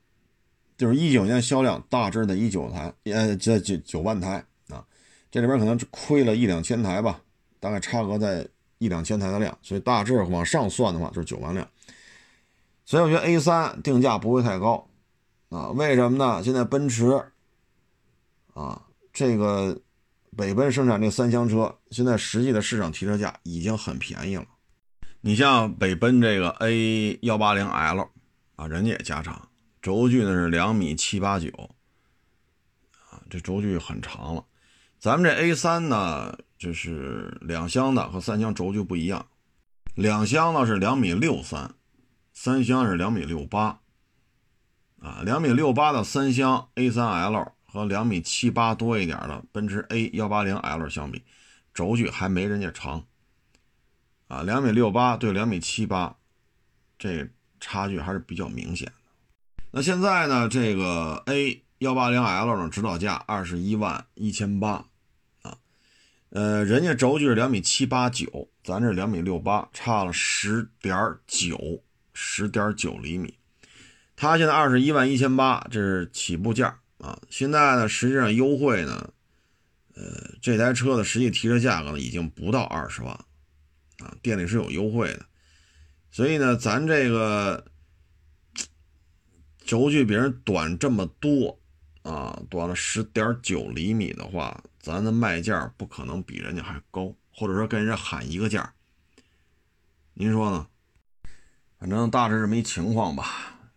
[0.83, 4.85] 就是一九年销量大致的一九台，呃，这九九万台啊，
[5.31, 7.21] 这里边可能亏了一两千台吧，
[7.61, 8.45] 大概差额在
[8.79, 11.65] 一两千台的量，所以大致往上算的话就是九万辆，
[12.85, 14.89] 所以我觉得 A 三定价不会太高，
[15.51, 16.43] 啊，为什么呢？
[16.43, 17.23] 现在奔驰，
[18.55, 19.81] 啊，这个。
[20.35, 24.47] 北奔生产这三厢车，现在实际的市场提车价已经很便宜了。
[25.21, 28.09] 你像北奔这个 A 幺八零 L
[28.57, 29.47] 啊，人家也加长，
[29.83, 31.51] 轴距呢是两米七八九
[33.11, 34.45] 啊，这轴距很长了。
[34.99, 39.27] 咱们这 A 三呢，就是两厢的和三厢轴距不一样，
[39.95, 41.75] 两厢呢是两米六三，
[42.33, 43.81] 三厢是两米六八
[45.01, 47.53] 啊，两米六八的三厢 A 三 L。
[47.65, 51.23] 和两米七八多一点的奔驰 A 幺八零 L 相比，
[51.73, 53.07] 轴距还没人家长
[54.29, 56.15] 啊，两米六八对两米七八，
[56.99, 57.27] 这
[57.61, 58.93] 差距还是比较明显。
[59.75, 64.85] 那现在呢，这个 A 幺八零 L 呢，指导价二十一万一千八
[65.41, 65.57] 啊，
[66.29, 70.95] 呃，人家轴距是两米七八九，咱这两米六八，差了十点
[71.27, 71.83] 九
[72.13, 73.33] 十点九厘米。
[74.15, 76.79] 它现在二十一万一千八，这是起步价。
[76.99, 79.11] 啊，现在呢，实际上优惠呢，
[79.95, 83.13] 呃，这台车的实际提车价格呢，已经不到二十万，
[83.99, 85.25] 啊，店里是有优惠的，
[86.11, 87.65] 所以呢，咱这个
[89.65, 91.59] 轴距比人短这么多，
[92.03, 98.73] 啊，短了十点九厘米的话，咱的卖价不可能比人家还高，或者说跟人家喊一个价，
[100.15, 100.67] 您说呢？
[101.79, 103.27] 反正大致这么一情况吧，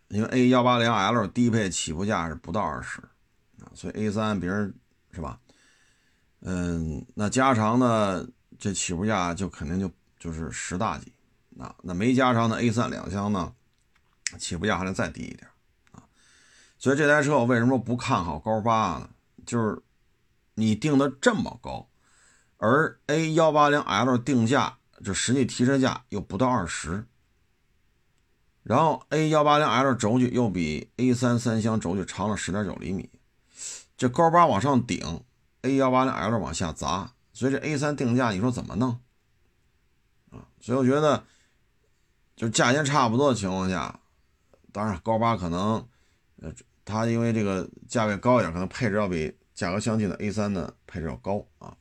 [0.08, 3.00] 因为 A 幺八零 L 低配起步价是不到二十。
[3.74, 4.74] 所以 A 三别人
[5.12, 5.38] 是吧？
[6.40, 8.28] 嗯，那加长的？
[8.58, 11.12] 这起步价就肯定就就是十大几
[11.58, 11.76] 啊。
[11.82, 13.52] 那没加长的 A 三两厢呢，
[14.38, 15.46] 起步价还能再低一点。
[16.78, 19.10] 所以这台车我为什么不看好高八呢？
[19.44, 19.82] 就是
[20.54, 21.88] 你定的这么高，
[22.58, 27.06] 而 A 幺八零 L 定价就实际提车价又不到二十，
[28.62, 33.08] 然后 A 幺八零 L 轴距又比 A 三三厢轴距长了十点九厘米。
[33.96, 35.24] 这高八往上顶
[35.62, 39.00] ，A 幺八零 L 往下砸，所以这 A 三定价你说怎么弄
[40.30, 40.44] 啊？
[40.60, 41.24] 所以我觉得，
[42.34, 44.00] 就价钱差不多的情况下，
[44.72, 45.86] 当然高八可能，
[46.42, 46.52] 呃，
[46.84, 51.76] 它因为这个价位高一点，可能配置要比价格相近的 A 三的配置要高啊。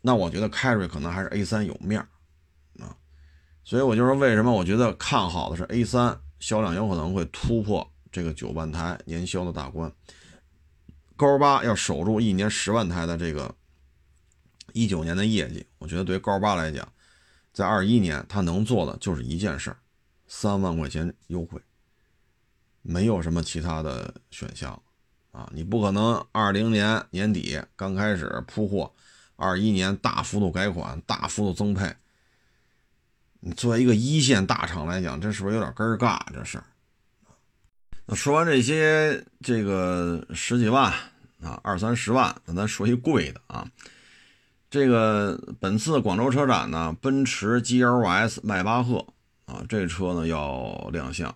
[0.00, 2.00] 那我觉得凯瑞可能还是 A 三有面
[2.78, 2.96] 啊。
[3.64, 9.90] 所以我就说，为什么我觉得看好的是 A 三销量有可能会突破这个九万台年销的大关。
[11.16, 13.54] 高八要守住一年十万台的这个
[14.72, 16.86] 一九年的业绩，我觉得对于高八来讲，
[17.52, 19.78] 在二一年他能做的就是一件事儿，
[20.26, 21.60] 三万块钱优惠，
[22.86, 24.78] 没有什么其他的选项
[25.32, 25.50] 啊！
[25.52, 28.92] 你不可能二零年年底刚开始铺货，
[29.36, 31.90] 二一年大幅度改款、大幅度增配。
[33.40, 36.20] 你作为一个一线大厂来讲，这是不是有点尴尬？
[36.32, 36.64] 这事儿。
[38.04, 40.92] 那说完这些，这个十几万
[41.42, 43.66] 啊，二三十万，那咱说一贵的啊。
[44.68, 49.06] 这个本次广州车展呢，奔驰 GLS 迈巴赫
[49.46, 51.34] 啊，这车呢要亮相。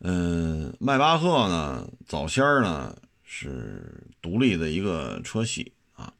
[0.00, 6.12] 嗯，迈巴赫呢，早先呢是独立的一个车系啊，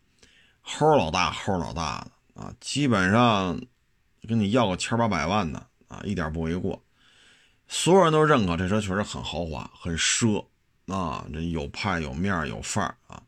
[0.65, 2.05] 齁老大，齁老大
[2.35, 3.61] 的啊，基本上。
[4.29, 6.83] 跟你要个千八百万的啊，一点不为过。
[7.69, 10.45] 所有人都认可这车确实很豪华、很奢
[10.89, 13.23] 啊，这有派有面有范儿啊。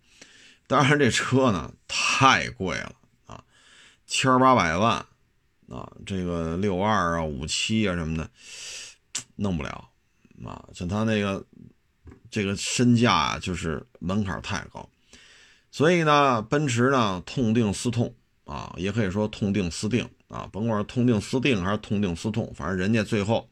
[0.67, 2.93] 当然这车呢太贵了
[3.27, 3.45] 啊，
[4.09, 4.97] 千八百万
[5.69, 8.29] 啊，这个六二啊、五七啊什么的
[9.37, 9.89] 弄不了
[10.45, 10.69] 啊。
[10.73, 11.45] 像他那个
[12.31, 14.89] 这个身价啊，就是门槛太高。
[15.71, 18.15] 所以呢，奔驰呢痛定思痛
[18.45, 20.09] 啊，也可以说痛定思定。
[20.29, 23.49] 啊，甭管是痛定思定还是痛定思痛，反正人家最后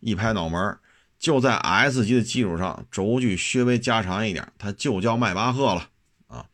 [0.00, 0.78] 一拍脑门，
[1.18, 5.88] 就在 S 级的基础上轴距稍微加长一点，它就叫迈巴赫了
[6.26, 6.44] 啊！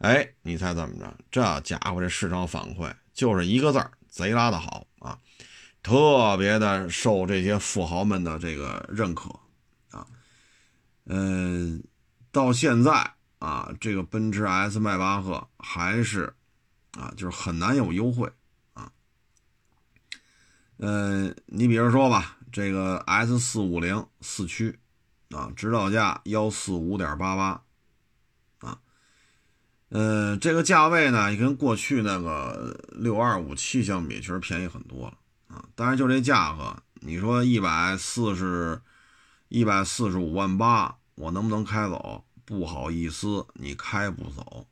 [0.00, 1.16] 哎，你猜怎么着？
[1.30, 5.18] 这家伙这市场反馈就是一个字儿，贼拉的好啊！
[5.84, 9.28] 特别的受这些富豪们的这个认可
[9.90, 10.06] 啊。
[11.04, 11.84] 嗯，
[12.32, 16.34] 到现在啊，这个奔驰 S 迈巴赫还是
[16.92, 18.32] 啊，就是很难有优惠
[18.72, 18.90] 啊。
[20.78, 24.78] 嗯，你比如说吧，这个 S 四五零四驱
[25.32, 27.62] 啊，指导价幺四五点八八
[28.60, 28.80] 啊，
[29.90, 35.18] 嗯，这个价位呢，也跟过去那个六二五七相比，确实便宜很多了
[35.54, 35.64] 啊。
[35.74, 38.80] 当然，就这价格，你说一百四十，
[39.48, 42.24] 一百四十五万八，我能不能开走？
[42.44, 44.66] 不好意思，你开不走。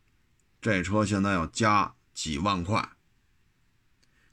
[0.61, 2.91] 这车现在要加几万块。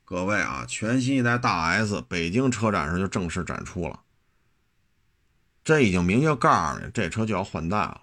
[0.04, 4.02] 各位啊，全新一代大 S 北京车展上就正式展出了，
[5.64, 8.02] 这已经明确告诉你，这车就要换代了。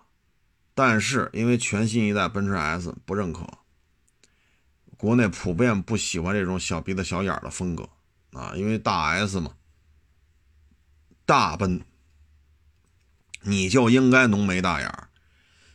[0.73, 3.45] 但是因为全新一代奔驰 S 不认可，
[4.97, 7.89] 国内普遍不喜欢这种小鼻子小眼的风格
[8.33, 9.53] 啊，因为大 S 嘛，
[11.25, 11.83] 大奔，
[13.43, 15.09] 你就应该浓眉大眼儿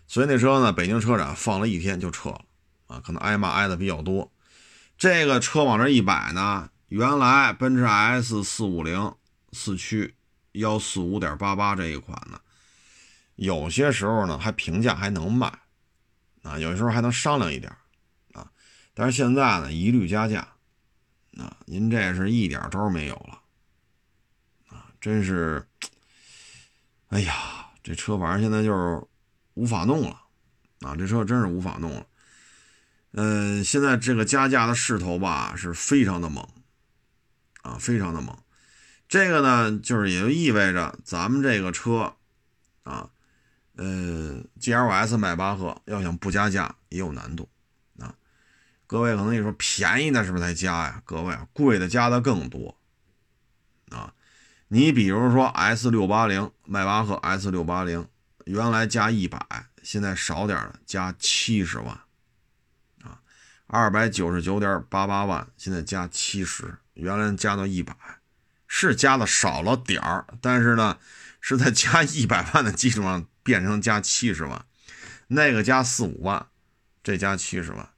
[0.08, 2.46] 所以那车呢，北京车展放了一天就撤了
[2.88, 4.32] 啊，可能挨骂挨的比较多。
[4.98, 9.16] 这个车往这一摆呢，原来奔驰 S 四五零
[9.54, 10.16] 四驱
[10.52, 12.40] 幺四五点八八这一款呢，
[13.36, 15.48] 有些时候呢还平价还能卖，
[16.44, 17.74] 啊，有些时候还能商量一点，
[18.34, 18.52] 啊，
[18.94, 20.51] 但是现在呢一律加价，
[21.42, 23.42] 啊，您这是一点招没有了，
[24.70, 25.66] 啊，真是，
[27.10, 29.04] 哎呀，这车反正现在就是
[29.56, 30.22] 无法弄了，
[30.82, 32.06] 啊，这车真是无法弄了。
[33.14, 36.48] 嗯，现在这个加价的势头吧，是非常的猛，
[37.62, 38.38] 啊，非常的猛。
[39.10, 42.16] 这个呢，就是也就意味着咱们这个车，
[42.84, 43.10] 啊，
[43.76, 47.50] 呃，GLS 迈巴赫要想不加价也有难度，
[48.92, 51.02] 各位可能你说便宜的是不是才加呀？
[51.06, 52.78] 各位，贵的加的更多，
[53.90, 54.14] 啊，
[54.68, 58.06] 你比如说 S 六八零迈巴赫 S 六八零，
[58.44, 59.40] 原来加一百，
[59.82, 62.02] 现在少点了加七十万
[63.02, 63.22] 啊。
[63.68, 67.96] 二百九十九点八八万，现在加七十，原来加到一百，
[68.68, 70.98] 是加的少了点儿，但是呢，
[71.40, 74.66] 是在加一百万的基础上变成加七十万，
[75.28, 76.48] 那个加四五万，
[77.02, 77.90] 这加七十万，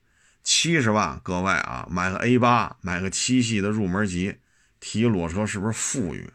[0.44, 4.38] 七十万，各位啊，买个 A 八，买个七系的入门级，
[4.80, 6.30] 提裸车是不是富裕？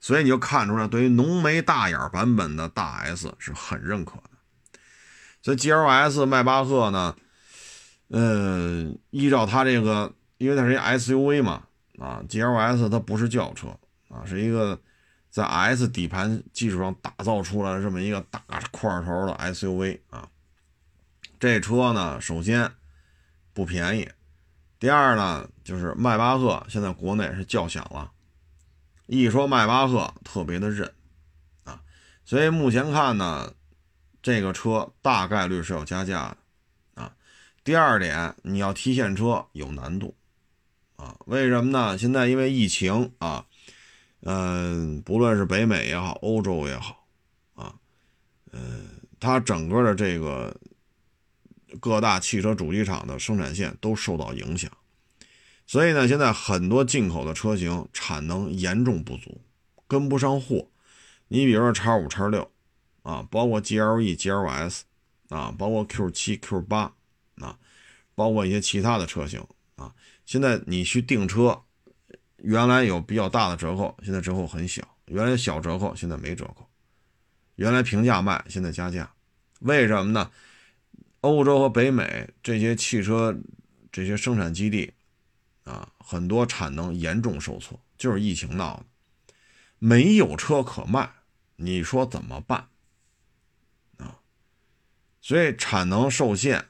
[0.00, 4.30] 所以你就看出来，对于浓眉大眼版本的大 S 是很认可的。
[5.42, 7.16] 所以 GLS 迈巴赫呢？
[8.10, 11.64] 嗯，依照它这个，因为它是一 SUV 嘛，
[11.98, 13.68] 啊，GLS 它不是轿车
[14.08, 14.80] 啊，是一个
[15.30, 18.40] 在 S 底盘基础上打造出来的这么一个大
[18.70, 20.28] 块头的 SUV 啊。
[21.40, 22.70] 这车呢，首先
[23.58, 24.08] 不便宜，
[24.78, 28.12] 第二呢，就是迈巴赫现在国内是叫响了，
[29.06, 30.88] 一说迈巴赫特别的认
[31.64, 31.82] 啊，
[32.24, 33.52] 所以目前看呢，
[34.22, 36.28] 这个车大概率是要加价
[36.94, 37.12] 的啊。
[37.64, 40.14] 第二点，你要提现车有难度，
[40.94, 41.98] 啊，为什么呢？
[41.98, 43.44] 现在因为疫情啊，
[44.20, 47.04] 嗯，不论是北美也好，欧洲也好，
[47.56, 47.74] 啊，
[48.52, 50.56] 嗯，它整个的这个
[51.80, 54.70] 各大汽车主机厂的生产线都受到影响，
[55.66, 59.40] 所以呢，现在很多进口的车型产能严重不足，
[59.86, 60.68] 跟不上货。
[61.28, 62.50] 你比如说叉五、叉六
[63.02, 64.80] 啊，包括 GLE、GLS
[65.28, 66.94] 啊，包括 Q 七、Q 八
[67.36, 67.58] 啊，
[68.14, 69.46] 包括一些其他的车型
[69.76, 69.94] 啊，
[70.24, 71.62] 现在你去订车，
[72.38, 76.66] 原来有比较大的折扣，现在折扣很小；原来小折扣，现在没折扣。
[77.56, 79.12] 原来平价卖，现在加价，
[79.60, 80.30] 为什么呢？
[81.20, 83.36] 欧洲和北美这些汽车
[83.90, 84.92] 这些生产基地
[85.64, 88.86] 啊，很多产能严重受挫，就是疫情闹的，
[89.78, 91.12] 没有车可卖，
[91.56, 92.68] 你说怎么办？
[93.98, 94.20] 啊，
[95.20, 96.66] 所以产能受限，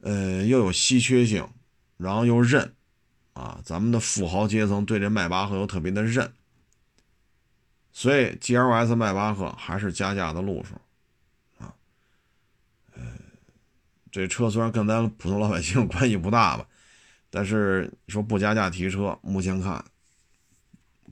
[0.00, 1.48] 呃，又有稀缺性，
[1.96, 2.74] 然后又认，
[3.32, 6.32] 啊，咱们的富豪阶层对这迈巴赫又特别的认。
[7.90, 10.74] 所以，G L S 迈巴赫还是加价的路数，
[11.58, 11.74] 啊，
[12.94, 13.02] 呃，
[14.10, 16.66] 这车虽然跟咱普通老百姓 关系不大吧，
[17.30, 19.84] 但是说不加价提车，目前看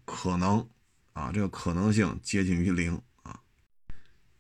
[0.05, 0.67] 可能
[1.13, 3.39] 啊，这个可能性接近于零啊。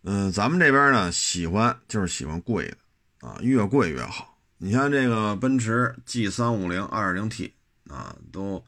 [0.02, 4.38] 嗯，咱们这边呢，喜欢就是喜欢贵的啊，越贵越好。
[4.58, 7.52] 你像这个奔驰 G 三五零二点零 T
[7.88, 8.64] 啊，都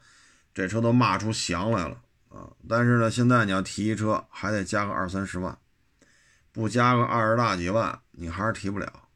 [0.53, 2.01] 这车都骂出翔来了。
[2.29, 5.57] 啊，但是呢，现在你要提一车，还得加个二三十万，
[6.51, 9.08] 不加个二十大几万，你还是提不了。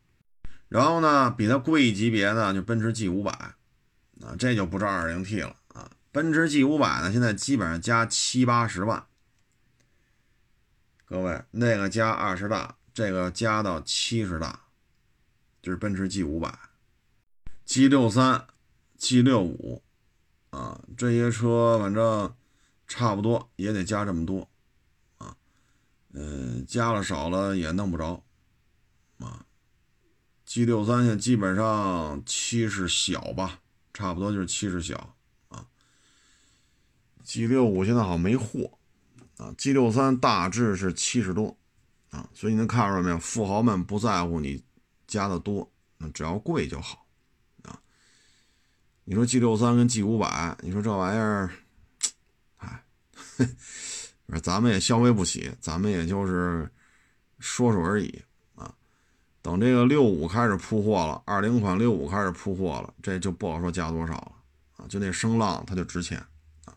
[0.74, 3.32] 然后呢，比它贵一级别呢，就奔驰 G 五百，
[4.22, 5.92] 啊，这就不是二点零 T 了啊。
[6.12, 9.06] 奔驰 G 五百呢，现在基本上加七八十万。
[11.06, 14.62] 各位，那个加二十大，这个加到七十大，
[15.62, 16.58] 就是奔驰 G 五百、
[17.66, 18.48] G 六三、
[18.98, 19.84] G 六五，
[20.50, 22.34] 啊，这些车反正。
[22.86, 24.48] 差不多也得加这么多，
[25.18, 25.36] 啊，
[26.12, 28.22] 嗯，加了少了也弄不着，
[29.20, 29.44] 啊
[30.54, 33.60] ，G 六三现在基本上七是小吧，
[33.92, 35.16] 差不多就是七是小，
[35.50, 35.66] 啊
[37.24, 38.78] ，G 六五现在好像没货，
[39.38, 41.58] 啊，G 六三大致是七十多，
[42.12, 43.18] 啊，所以你能看出来没有？
[43.18, 44.64] 富豪们不在乎你
[45.08, 45.74] 加的多，
[46.14, 47.08] 只要贵就好，
[47.64, 47.82] 啊，
[49.06, 51.50] 你说 G 六三跟 G 五百，你说这玩意儿。
[54.44, 56.72] 咱们也消费不起，咱们也就是
[57.40, 58.22] 说说而已。
[59.44, 64.32] 等这个六五开始铺货了，二零款六五开始铺货了，这就不好说加多少了
[64.78, 64.86] 啊。
[64.88, 66.18] 就那声浪它就值钱
[66.64, 66.74] 啊。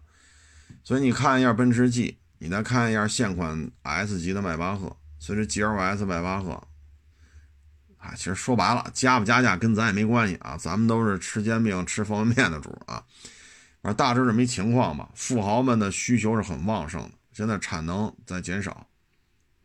[0.83, 6.67] 所以你看一下奔驰 G，你再看一下现款 S 级的迈巴赫，随着 GLS 迈巴赫，
[7.99, 10.57] 啊，其实说白了，加不加价跟咱也没关系啊。
[10.57, 13.05] 咱们都是吃煎饼、吃方便面的主啊。
[13.81, 18.89] 反正大致这么一情况吧，富豪们的需求是很旺盛的，现在产能在减少，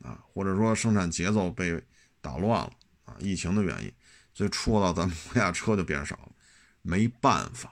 [0.04, 1.84] 啊，或者说生产节奏被
[2.22, 2.72] 打乱了，
[3.20, 3.91] 疫情的原因，
[4.34, 6.32] 所以出到咱们国家车就变少了，
[6.82, 7.72] 没办法，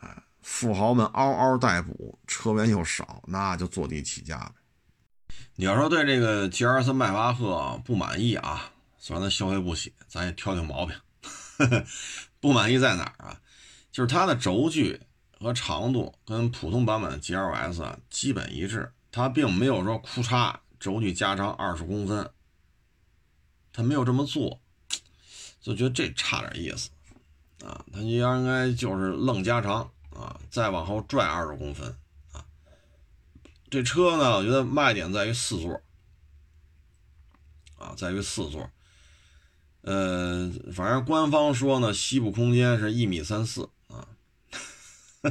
[0.00, 5.34] 哎，富豪们嗷嗷待哺，车源又少，那就坐地起价呗。
[5.56, 10.96] 你要说对这个 G R 三迈巴赫不满意啊，虽然咱消费不起，咱也挑挑毛病，
[12.40, 13.40] 不满意在哪儿啊？
[13.90, 15.00] 就是它的轴距。
[15.40, 22.30] 和长度跟普通版本的 GLS 基本一致，它并没有说库嚓轴距加长二十公分，
[23.72, 24.60] 他没有这么做，
[25.60, 26.90] 就觉得这差点意思
[27.64, 31.96] 啊，他应该就是愣加长啊，再往后拽二十公分
[32.32, 32.44] 啊。
[33.70, 35.80] 这车呢，我觉得卖点在于四座
[37.78, 38.70] 啊，在于四座，
[39.80, 44.06] 呃，反正官方说呢，西部空间是一米三四啊。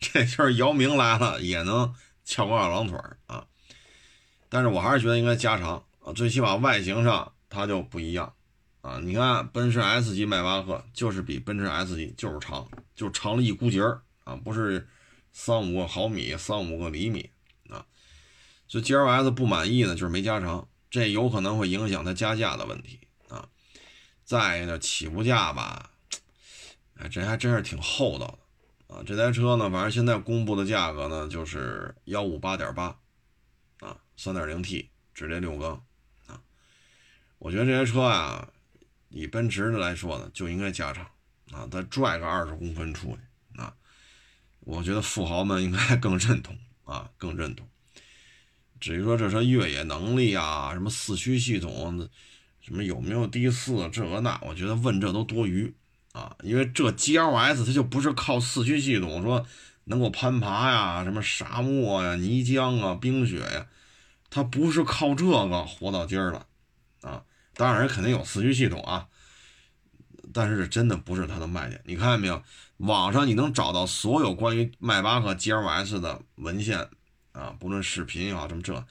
[0.00, 1.94] 这就是姚明来了也能
[2.24, 3.46] 翘个二郎腿啊！
[4.48, 8.34] 但是我还是觉得应该加长啊，最起码外形上它就不一样
[8.80, 8.98] 啊！
[9.04, 14.88] 你看奔驰 S 级迈巴赫就是比奔驰 S 级就是长，就长了一股节儿啊，不是
[15.32, 17.30] 三五个毫米、三五个厘米
[17.68, 17.84] 啊！
[18.66, 23.46] 所以 GLS 不满意呢，就是没加长，这有可能会影响它加价的问题啊！
[24.24, 25.90] 再一个起步价吧，
[26.94, 28.38] 哎，这还真是挺厚道的。
[28.94, 32.98] 啊，这台车呢，反正现在公布的价格呢，就是幺五八点八，
[33.80, 35.82] 啊，三点零 T 直列六缸，
[37.42, 38.48] 我觉得这些车啊，
[39.08, 41.04] 以奔驰的来说呢，就应该加长，
[41.50, 43.74] 啊，再拽个二十公分出去，啊，
[44.60, 47.66] 我觉得富豪们应该 更认同，啊，更认同。
[48.78, 52.08] 至于说这车越野能力啊，什么四驱系统，
[52.60, 55.74] 什么有没有低四这个那，我觉得问这都多余。
[56.12, 59.44] 啊，因为这 G L S 它就不是靠四驱系统说
[59.84, 63.66] 能够攀爬呀，什么沙漠呀、泥浆啊、冰雪呀，
[64.30, 66.46] 它不是靠这个活到今儿了。
[67.54, 69.06] 当然，肯定有四驱系统啊，
[70.32, 71.80] 但是真的不是它的卖点。
[71.84, 72.42] 你看见没有？
[72.78, 76.88] 网上你能找到所有关于迈巴赫 GLS 的文献
[77.32, 78.84] 啊，不论视频也好，什么这，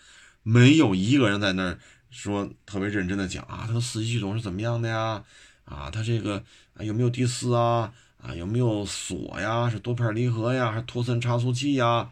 [0.43, 1.77] 没有一个人在那儿
[2.09, 5.23] 说特别认真的讲啊，它的四驱系统是怎么样的呀？
[5.65, 6.43] 啊，它这个
[6.75, 7.91] 啊有没有第四啊？
[8.21, 9.69] 啊，有没有锁呀？
[9.69, 12.09] 是多片离合呀，还是托森差速器呀？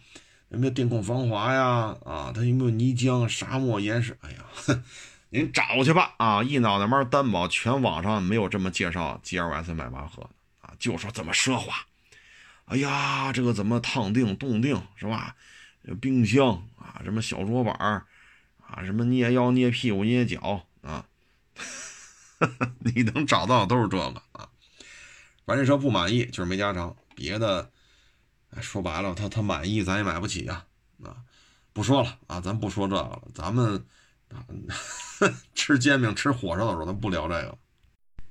[0.50, 1.96] 有没有电控防滑呀？
[2.04, 4.18] 啊，它有没有泥浆、沙漠、岩石？
[4.22, 4.84] 哎呀，哼
[5.32, 6.16] 您找去吧！
[6.18, 10.30] 啊，一脑袋毛担保，全网上没有这么介绍 GLS 迈巴赫的
[10.62, 11.86] 啊，就说这么奢华。
[12.66, 15.36] 哎呀，这个怎么烫定、冻定是吧？
[16.02, 17.76] 冰箱啊，什么小桌板
[18.60, 21.06] 啊，什么捏腰、捏屁股、捏脚啊，
[22.80, 24.50] 你能找到都是这个啊。
[25.46, 26.96] 反正这车不满意，就是没加长。
[27.16, 27.70] 别的，
[28.62, 30.66] 说白了，他他满意，咱也买不起呀。
[31.04, 31.18] 啊，
[31.74, 33.22] 不说了啊，咱不说这个了。
[33.34, 33.86] 咱们
[34.30, 34.46] 啊
[35.54, 37.58] 吃煎饼、吃火烧的时候，咱不聊这个。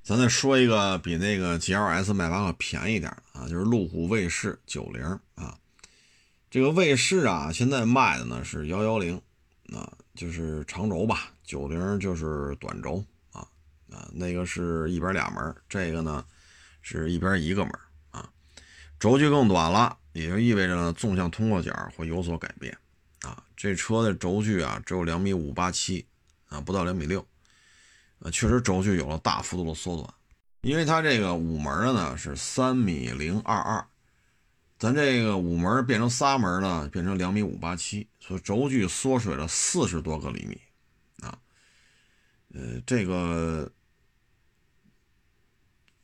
[0.03, 5.59] 咱再说一个比那个 GLS 迈巴赫便宜点啊，就是路虎卫士九零啊。
[6.51, 9.21] 这个卫士啊，现在卖的呢是幺幺零，
[9.73, 11.33] 啊，就是长轴吧。
[11.45, 13.47] 九零就是短轴啊
[13.91, 16.25] 啊，那个是一边俩门，这个呢。
[16.81, 17.73] 是一边一个门
[18.13, 18.31] 啊，
[18.99, 22.75] 轴距更短了，也就意味着纵向通过角会有所改变。
[23.59, 26.07] 这车的轴距啊只有两米五八七
[26.49, 27.21] 啊，不到两米六，
[28.21, 30.15] 啊，确实轴距有了大幅度的缩短。
[30.61, 33.85] 因为它这个五门的呢是三米零二二，
[34.79, 40.61] 咱这个五门变成仨门呢变成两米五八七，所以轴距缩水了四十多个厘米
[41.21, 41.37] 啊。
[42.55, 43.71] 呃，这个。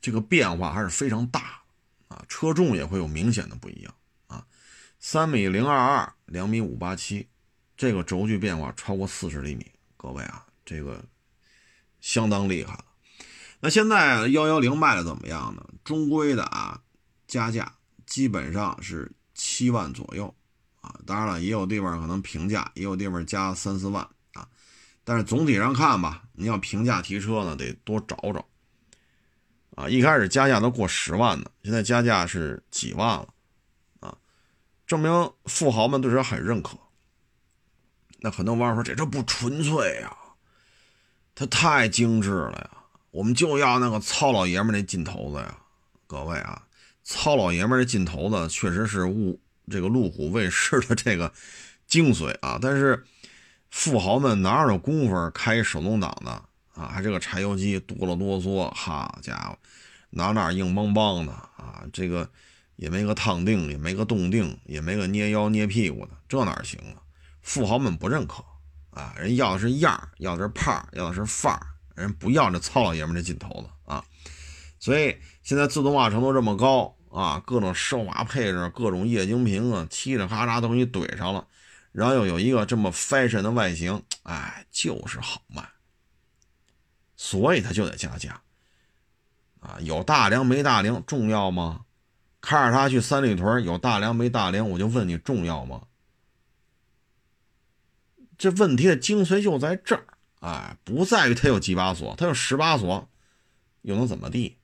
[0.01, 1.63] 这个变化还是非常大
[2.09, 3.95] 啊，车重也会有明显的不一样
[4.27, 4.47] 啊。
[5.01, 7.27] 三米零二二，两米五八七，
[7.77, 9.67] 这个轴距变化超过四十厘米，
[9.97, 11.05] 各位啊，这个
[12.01, 12.85] 相当厉害了。
[13.61, 15.67] 那现在幺幺零卖的怎么样呢？
[15.83, 16.81] 中规的啊，
[17.27, 20.35] 加价基本上是七万左右
[20.83, 20.95] 啊。
[21.07, 24.47] 当然了，也有地方可能平价，也有地方加三四万啊。
[25.03, 28.47] 但是总体上看吧，你要平价提车呢，得多找找。
[29.77, 33.29] 啊，一开始加价都过十万呢，现在加价是几万了，
[34.01, 34.17] 啊，
[34.87, 36.79] 证明富豪们对这很认可。
[38.25, 40.17] 那很多网友说这车不纯粹呀，
[41.35, 42.71] 它太精致了呀，
[43.11, 45.59] 我们就要那个糙老爷们那劲头子呀。
[46.07, 46.63] 各位啊，
[47.03, 49.39] 糙老爷们的劲头子确实是物
[49.71, 51.31] 这个路虎卫士的这个
[51.87, 53.05] 精髓啊，但是
[53.69, 56.31] 富豪们哪有功夫开手动挡的？
[56.73, 59.59] 啊，还这个柴油机哆了哆嗦，好家伙，
[60.09, 61.85] 哪哪硬邦邦的啊！
[61.93, 62.27] 这个
[62.77, 67.04] 也没个烫定，也没个冻定，也没个捏腰捏屁股的，这哪行啊？
[67.45, 68.45] 富豪们不认可
[68.91, 74.05] 啊，人要的是样要的是派要的是范儿，人不要这糙老爷们这劲头子啊！
[74.81, 81.47] 所以现在自动化程度这么高啊，各种奢华配置，各种液晶屏啊，嘁哩咔嚓都给你怼上了，
[81.93, 85.69] 然后又有一个这么 fashion 的外形，哎，就是好卖。
[87.17, 88.41] 所以他就得加价，
[89.61, 91.83] 啊，有大梁没大梁重要吗？
[92.41, 95.83] 开着它去三里屯，有大梁没大梁，我就问你重要吗？
[98.45, 100.05] 这问题的精髓就在这儿，
[100.41, 103.09] 哎，不在于它有几把锁，它有十把锁，
[103.81, 104.59] 又能怎么地？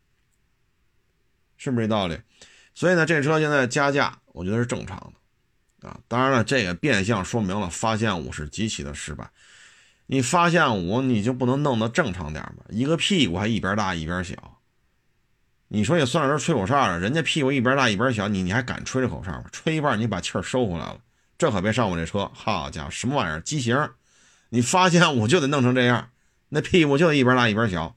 [1.56, 2.20] 是不是这道理？
[2.74, 5.14] 所以呢，这车现在加价，我觉得是正常
[5.80, 9.30] 的，啊，当然了，这也变相说明了发现五是极其的失败。
[10.08, 12.64] 你发现五，你就不能弄得正常点吗？
[12.68, 14.58] 一个屁股还一边大一边小，
[15.68, 17.00] 你说也算是吹口哨了。
[17.00, 19.46] 人家屁股一边大一边小，你你还敢吹这口哨吗？
[19.50, 21.00] 吹一半你把气儿收回来了，
[21.40, 22.30] 这可别上我这车。
[22.34, 23.40] 好家伙，什么玩意儿？
[23.40, 23.90] 畸形！
[24.50, 26.10] 你发现我就得弄成这样，
[26.50, 27.96] 那屁股就一边大一边小，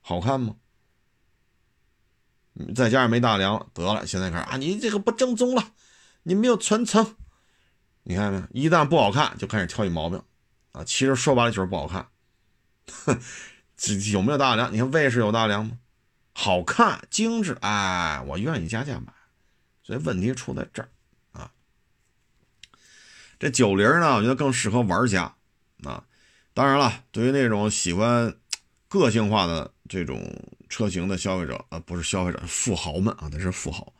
[0.00, 0.56] 好看吗？
[2.74, 5.72] 再加上没大梁，得了，现在开始啊，你这个不正宗了，
[6.22, 7.14] 你没有传承。
[8.04, 8.44] 你看没有？
[8.52, 10.22] 一旦不好看，就开始挑你毛病。
[10.72, 12.08] 啊，其实说白了就是不好看，
[13.04, 13.20] 哼
[13.76, 14.72] 这有没有大梁？
[14.72, 15.72] 你看卫士有大梁吗？
[16.32, 19.12] 好看、精致，哎，我愿意加价买。
[19.82, 20.88] 所以问题出在这儿。
[23.38, 25.34] 这九零呢，我觉得更适合玩家
[25.84, 26.04] 啊。
[26.54, 28.34] 当然了，对于那种喜欢
[28.88, 30.20] 个性化的这种
[30.68, 33.92] 车型的消费者啊，不是消费者，富豪们啊，那是富豪，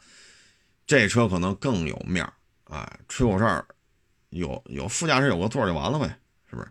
[0.86, 2.32] 这车可能更有面儿。
[2.64, 3.64] 哎，吹口哨，
[4.30, 6.18] 有有副驾驶有个座就完了呗。
[6.51, 6.68] 是不是？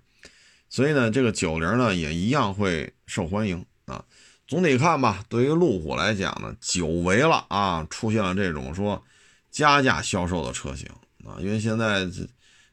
[0.69, 4.03] 所以呢，这个九零呢也一样会受欢迎啊。
[4.45, 9.01] 总体看吧，对于路虎来讲呢，久违了啊，出现了这种说
[9.49, 10.85] 加价销售的车型
[11.25, 11.37] 啊。
[11.39, 12.05] 因为现在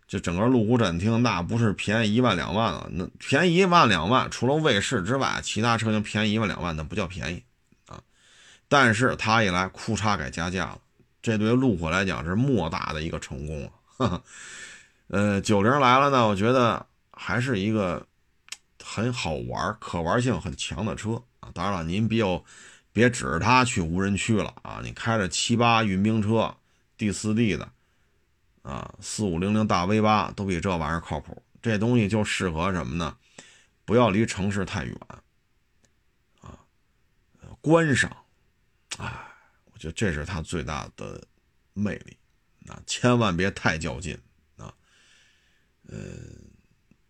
[0.06, 7.42] 这整个路虎展厅那不是便宜一万两万了，那便宜一万两万，除了卫士之外，其他车型便宜一万两万，那不叫便宜
[7.86, 7.98] 啊。
[8.68, 10.78] 但是它一来，库叉改加价了，
[11.22, 14.20] 这对于路虎来讲是莫大的一个成功啊。
[15.08, 18.06] 呃，九零来了呢，我觉得还是一个
[18.82, 21.48] 很好玩、可玩性很强的车啊。
[21.54, 22.24] 当然了，您别
[22.92, 26.54] 别指着它去无人区了啊，你开着七八运兵车、
[26.98, 27.68] 第四 D 的。
[28.64, 31.40] 啊，四五零零大 V 八都比这玩意儿靠谱。
[31.62, 33.16] 这东西就适合什么呢？
[33.84, 34.96] 不要离城市太远，
[36.40, 36.58] 啊，
[37.60, 38.10] 观赏，
[38.96, 39.12] 哎，
[39.72, 41.22] 我觉得这是它最大的
[41.74, 42.16] 魅力。
[42.66, 44.18] 啊，千万别太较劲
[44.56, 44.72] 啊。
[45.86, 45.98] 呃，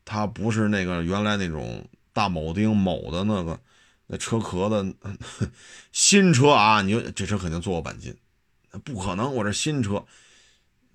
[0.04, 3.60] 它不是那个原来那种大铆钉铆的那个
[4.08, 4.84] 那车壳的
[5.92, 8.16] 新车啊，你这车肯定做过钣金，
[8.84, 10.04] 不可能，我这新车。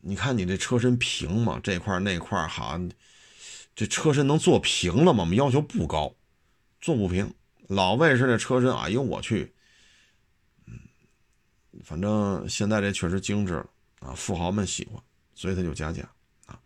[0.01, 1.59] 你看你这车身平吗？
[1.61, 2.79] 这块那块好，
[3.75, 5.23] 这车身能做平了吗？
[5.23, 6.15] 我们要求不高，
[6.79, 7.33] 做不平。
[7.67, 9.53] 老卫士这车身，哎呦我去，
[10.65, 10.73] 嗯，
[11.83, 13.69] 反正现在这确实精致了
[13.99, 15.01] 啊，富豪们喜欢，
[15.35, 16.09] 所以他就加价
[16.45, 16.59] 啊。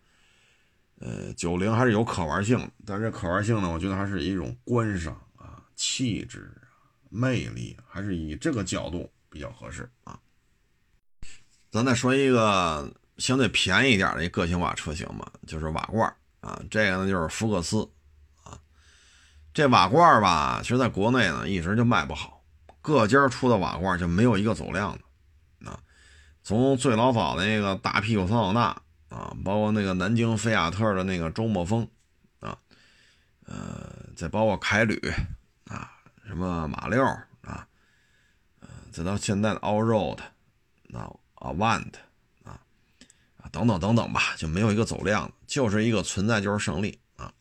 [0.99, 6.71] 呃，九零还是有可玩性，但是可玩性呢，我觉得还是一种观赏啊、气质啊、
[7.09, 10.19] 魅力，还是以这个角度比较合适啊。
[11.71, 12.93] 咱再说一个。
[13.24, 17.89] 相对便宜一点的一个性化车型嘛，就是瓦罐啊，这个呢就是福克斯
[18.43, 18.59] 啊。
[19.53, 22.43] 这瓦罐吧，其实在国内呢一直就卖不好，
[22.82, 25.80] 各家出的瓦罐就没有一个走量的啊。
[26.43, 31.88] 从最老早的那个大屁股桑塔纳啊，包括那个南京菲亚特的那个周末风
[32.41, 32.57] 啊，
[33.45, 34.99] 呃，再包括凯旅
[35.69, 35.89] 啊，
[36.28, 37.65] 什么马六啊，
[38.59, 40.19] 呃，再到现在的 All Road
[40.93, 41.93] 啊，Avant。
[43.54, 47.32] 等等等等吧，就没有一个走量，就是一个存在就是胜利啊。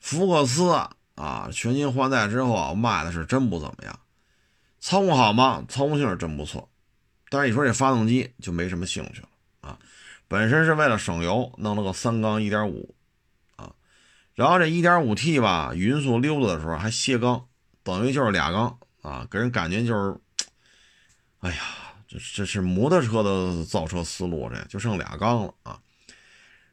[0.00, 0.68] 福克斯
[1.14, 3.96] 啊，全新换代之后，卖的是真不怎么样。
[4.80, 5.64] 操控好吗？
[5.68, 6.68] 操控性是真不错，
[7.30, 9.28] 但是你说这发动机就没什么兴趣了
[9.60, 9.78] 啊。
[10.26, 12.92] 本身是为了省油，弄了个三缸一点五
[13.54, 13.72] 啊，
[14.34, 17.46] 然后这一点五 T 吧，匀速溜达的时候还歇缸，
[17.84, 20.18] 等于就是俩缸啊，给人感觉就是，
[21.38, 21.62] 哎呀。
[22.08, 25.80] 这这是摩托车的造车思路，这就剩俩缸了啊。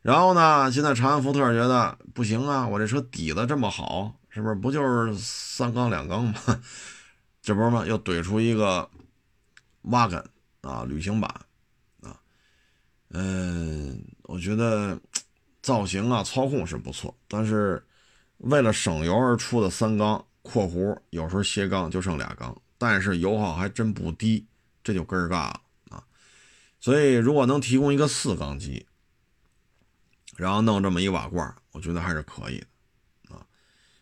[0.01, 6.33] 然后呢，现在长安福特觉得不行啊，我这车底子这么好，是不是不就是三缸两缸吗？
[7.41, 7.85] 这不是吗？
[7.85, 8.89] 又怼出一个
[9.83, 10.23] 沃根
[10.61, 11.29] 啊，旅行版
[12.01, 12.15] 啊。
[13.11, 14.99] 嗯，我觉得
[15.61, 17.81] 造型啊、操控是不错，但是
[18.37, 24.45] 为了省油而出的三缸（括弧有时候歇缸就剩俩缸），但是油耗还真不低。
[24.83, 26.03] 这就根儿嘎了啊！
[26.79, 28.85] 所以如果能提供一个四缸机，
[30.35, 33.45] 然后弄这么一瓦罐，我觉得还是可以的啊。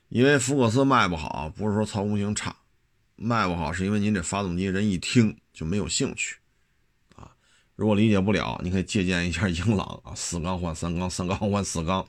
[0.09, 2.55] 因为福克斯卖不好，不是说操控性差，
[3.15, 6.37] 卖不好是因为您这发动机人一听就没有兴趣
[7.15, 7.31] 啊。
[7.75, 12.07] 如果理解不了，你可以借鉴一下英朗啊，四缸换三缸，三缸换四缸，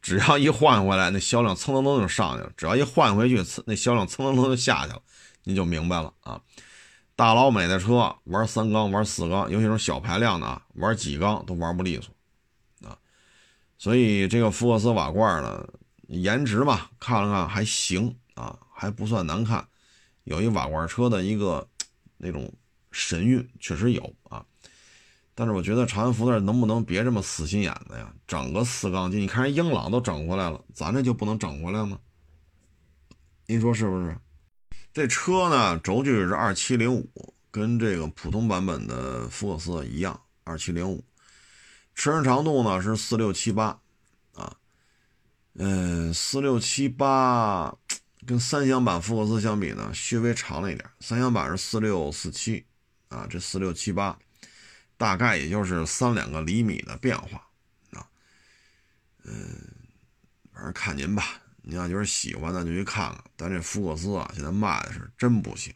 [0.00, 5.02] 只要一换回来，那销量蹭蹭蹭就上去了；只要一换回去，那销量蹭蹭蹭就下去了，
[5.44, 6.40] 你就明白了啊。
[7.20, 12.96] 大老美的车玩三缸玩四缸，尤其是小排量的啊，玩几缸都玩不利索啊。
[13.76, 15.68] 所以这个福克斯瓦罐呢，
[16.06, 19.68] 颜值嘛，看了看还行啊，还不算难看，
[20.24, 21.68] 有一瓦罐车的一个
[22.16, 22.50] 那种
[22.90, 24.42] 神韵，确实有啊。
[25.34, 28.10] 但是我觉得长安福特能不能别这么死心眼子呀？
[28.26, 31.98] 整个四缸机，你看人英朗都整回来了，咱这就不能整回来吗？
[33.46, 34.16] 您说是不是？
[34.92, 37.08] 这车呢，轴距是二七零五，
[37.50, 41.04] 跟这个普通版本的福克斯一样，二七零五。
[41.94, 43.78] 车身长度呢是四六七八，
[44.34, 44.56] 啊，
[45.54, 47.72] 嗯，四六七八
[48.26, 50.88] 跟三厢版福克斯相比呢，稍微长了一点。
[50.98, 52.64] 三厢版是四六四七，
[53.08, 54.18] 啊，这四六七八，
[54.96, 57.46] 大概也就是三两个厘米的变化，
[57.92, 58.06] 啊，
[59.24, 59.60] 嗯，
[60.52, 61.40] 反正看您吧。
[61.62, 65.74] 你要就是喜欢的就去看看，但这福克斯啊，现在卖的是真不行，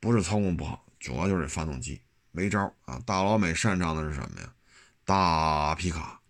[0.00, 3.00] 不是操控不好，主要就是这发动机没招啊。
[3.04, 4.52] 大老美擅长的是什么呀？
[5.04, 6.20] 大皮卡、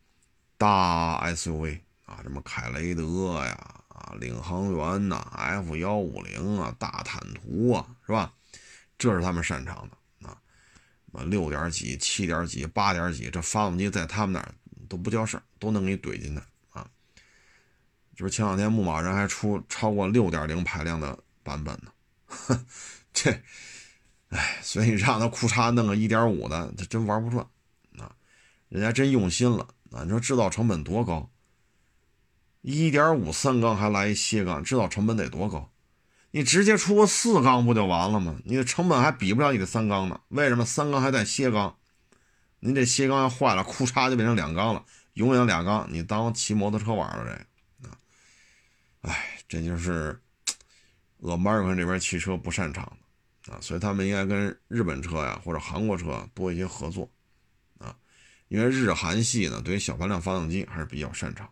[0.58, 3.52] 大 SUV 啊，什么凯雷德呀、
[3.88, 8.32] 啊领航员呐、F 幺五零啊、大坦途啊，是吧？
[8.96, 10.38] 这是他们擅长的啊。
[11.06, 14.54] 什么六点几、七点几、八点几，这发动机在他们那儿
[14.88, 16.42] 都不叫事儿，都能给你怼进去。
[18.16, 22.64] 就是前两天牧马人还出超过六点零排量的版本呢，
[23.12, 23.30] 这，
[24.30, 27.46] 哎，所以让他裤衩弄个一点五的，他真玩不转
[27.98, 28.10] 啊！
[28.70, 30.02] 人家真用心了啊！
[30.02, 31.30] 你说制造成本多高？
[32.62, 35.70] 一点五三缸还来一斜缸，制造成本得多高？
[36.30, 38.36] 你直接出个四缸不就完了吗？
[38.44, 40.20] 你的成本还比不了你的三缸呢。
[40.28, 41.76] 为什么三缸还带歇缸？
[42.60, 47.46] 你这歇缸要坏了，库嚓就变成两缸了，永远俩缸，你当骑摩托车玩了这？
[49.07, 50.20] 哎，这就是
[51.18, 52.84] 俄马尔克这边汽车不擅长
[53.46, 57.09] 的啊，所以他们应该跟日本车呀或者韩国车多一些合作
[57.78, 57.96] 啊，
[58.48, 61.48] 因为日韩系呢对于小排量发动机还是比较擅长。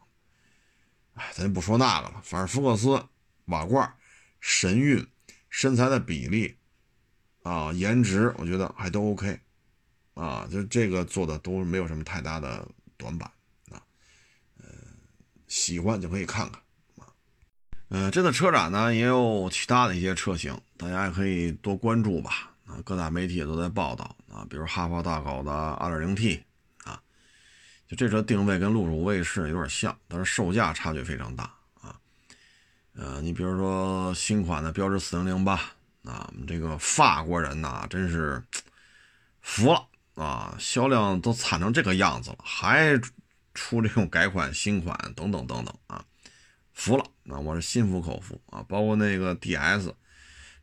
[1.14, 3.06] 哎，咱就不说那个了，反正福克斯、
[3.44, 3.94] 瓦罐、
[4.40, 5.06] 神韵、
[5.48, 6.56] 身材的比例
[7.44, 9.38] 啊、颜值，我觉得还都 OK
[10.14, 13.30] 啊，就这个做的都没有什么太大的短板
[13.70, 13.80] 啊。
[14.58, 14.66] 呃，
[15.46, 16.60] 喜欢就可以看看。
[17.94, 22.50] 呃，这次车展呢也有其他的一些车型，大家也可以多关注吧。
[22.66, 26.40] 啊，各大媒体也都在报道啊，比如哈弗大狗的 2.0T
[26.82, 27.00] 啊。
[27.86, 31.44] 就这车定位跟路虎卫士有点像，但是售价差距非常大
[31.80, 31.94] 啊。
[32.96, 35.52] 呃，你比如说新款的标致四零零八
[36.02, 38.42] 啊，我们这个法国人呐，真是
[39.40, 39.86] 服了
[40.16, 43.00] 啊，销量都惨成这个样子了，还
[43.54, 46.04] 出这种改款新款等等等等啊，
[46.74, 48.62] 服了啊，我是心服口服啊。
[48.68, 49.92] 包括那个 DS，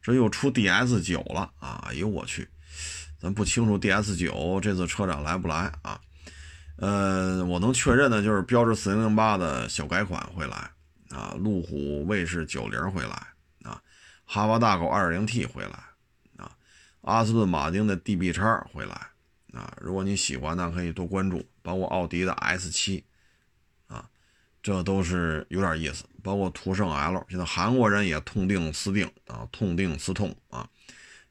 [0.01, 2.47] 这又出 DS 九了啊，哎呦我去，
[3.20, 5.99] 咱不清楚 DS 九这次车展来不来啊。
[6.78, 10.70] 呃，我能确认的就是标致四零零八的小改款会来
[11.09, 13.28] 啊，路虎卫士九零会来
[13.64, 13.82] 啊，
[14.26, 15.80] 哈弗大狗二点零 T 会来
[16.38, 16.51] 啊，
[17.01, 18.95] 阿斯顿马丁的 DB 叉会来
[19.53, 19.72] 啊。
[19.80, 23.03] 如果你喜欢呢，可以多关注，包括奥迪的 S 七，
[24.62, 26.03] 这都是有点意思。
[26.24, 30.70] 包括途胜 L，现在韩国人也痛定思定啊，痛定思痛啊，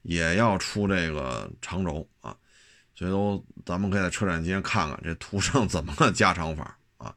[0.01, 2.35] 也要出这个长轴啊。
[2.93, 7.15] 所以都，咱们可以在车展期间看看这途胜怎么个加长法啊？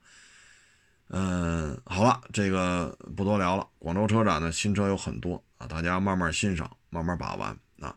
[1.09, 3.69] 嗯，好了，这个不多聊了。
[3.79, 7.51] 广州车展呢，新车有很多啊，大家慢慢欣赏，慢慢把玩
[7.81, 7.95] 啊，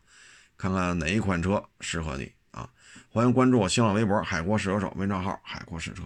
[0.56, 2.68] 看看哪一款车适合你啊。
[3.08, 6.02] 欢迎关注我新浪微博“海阔试车手”微账号“海阔试车”。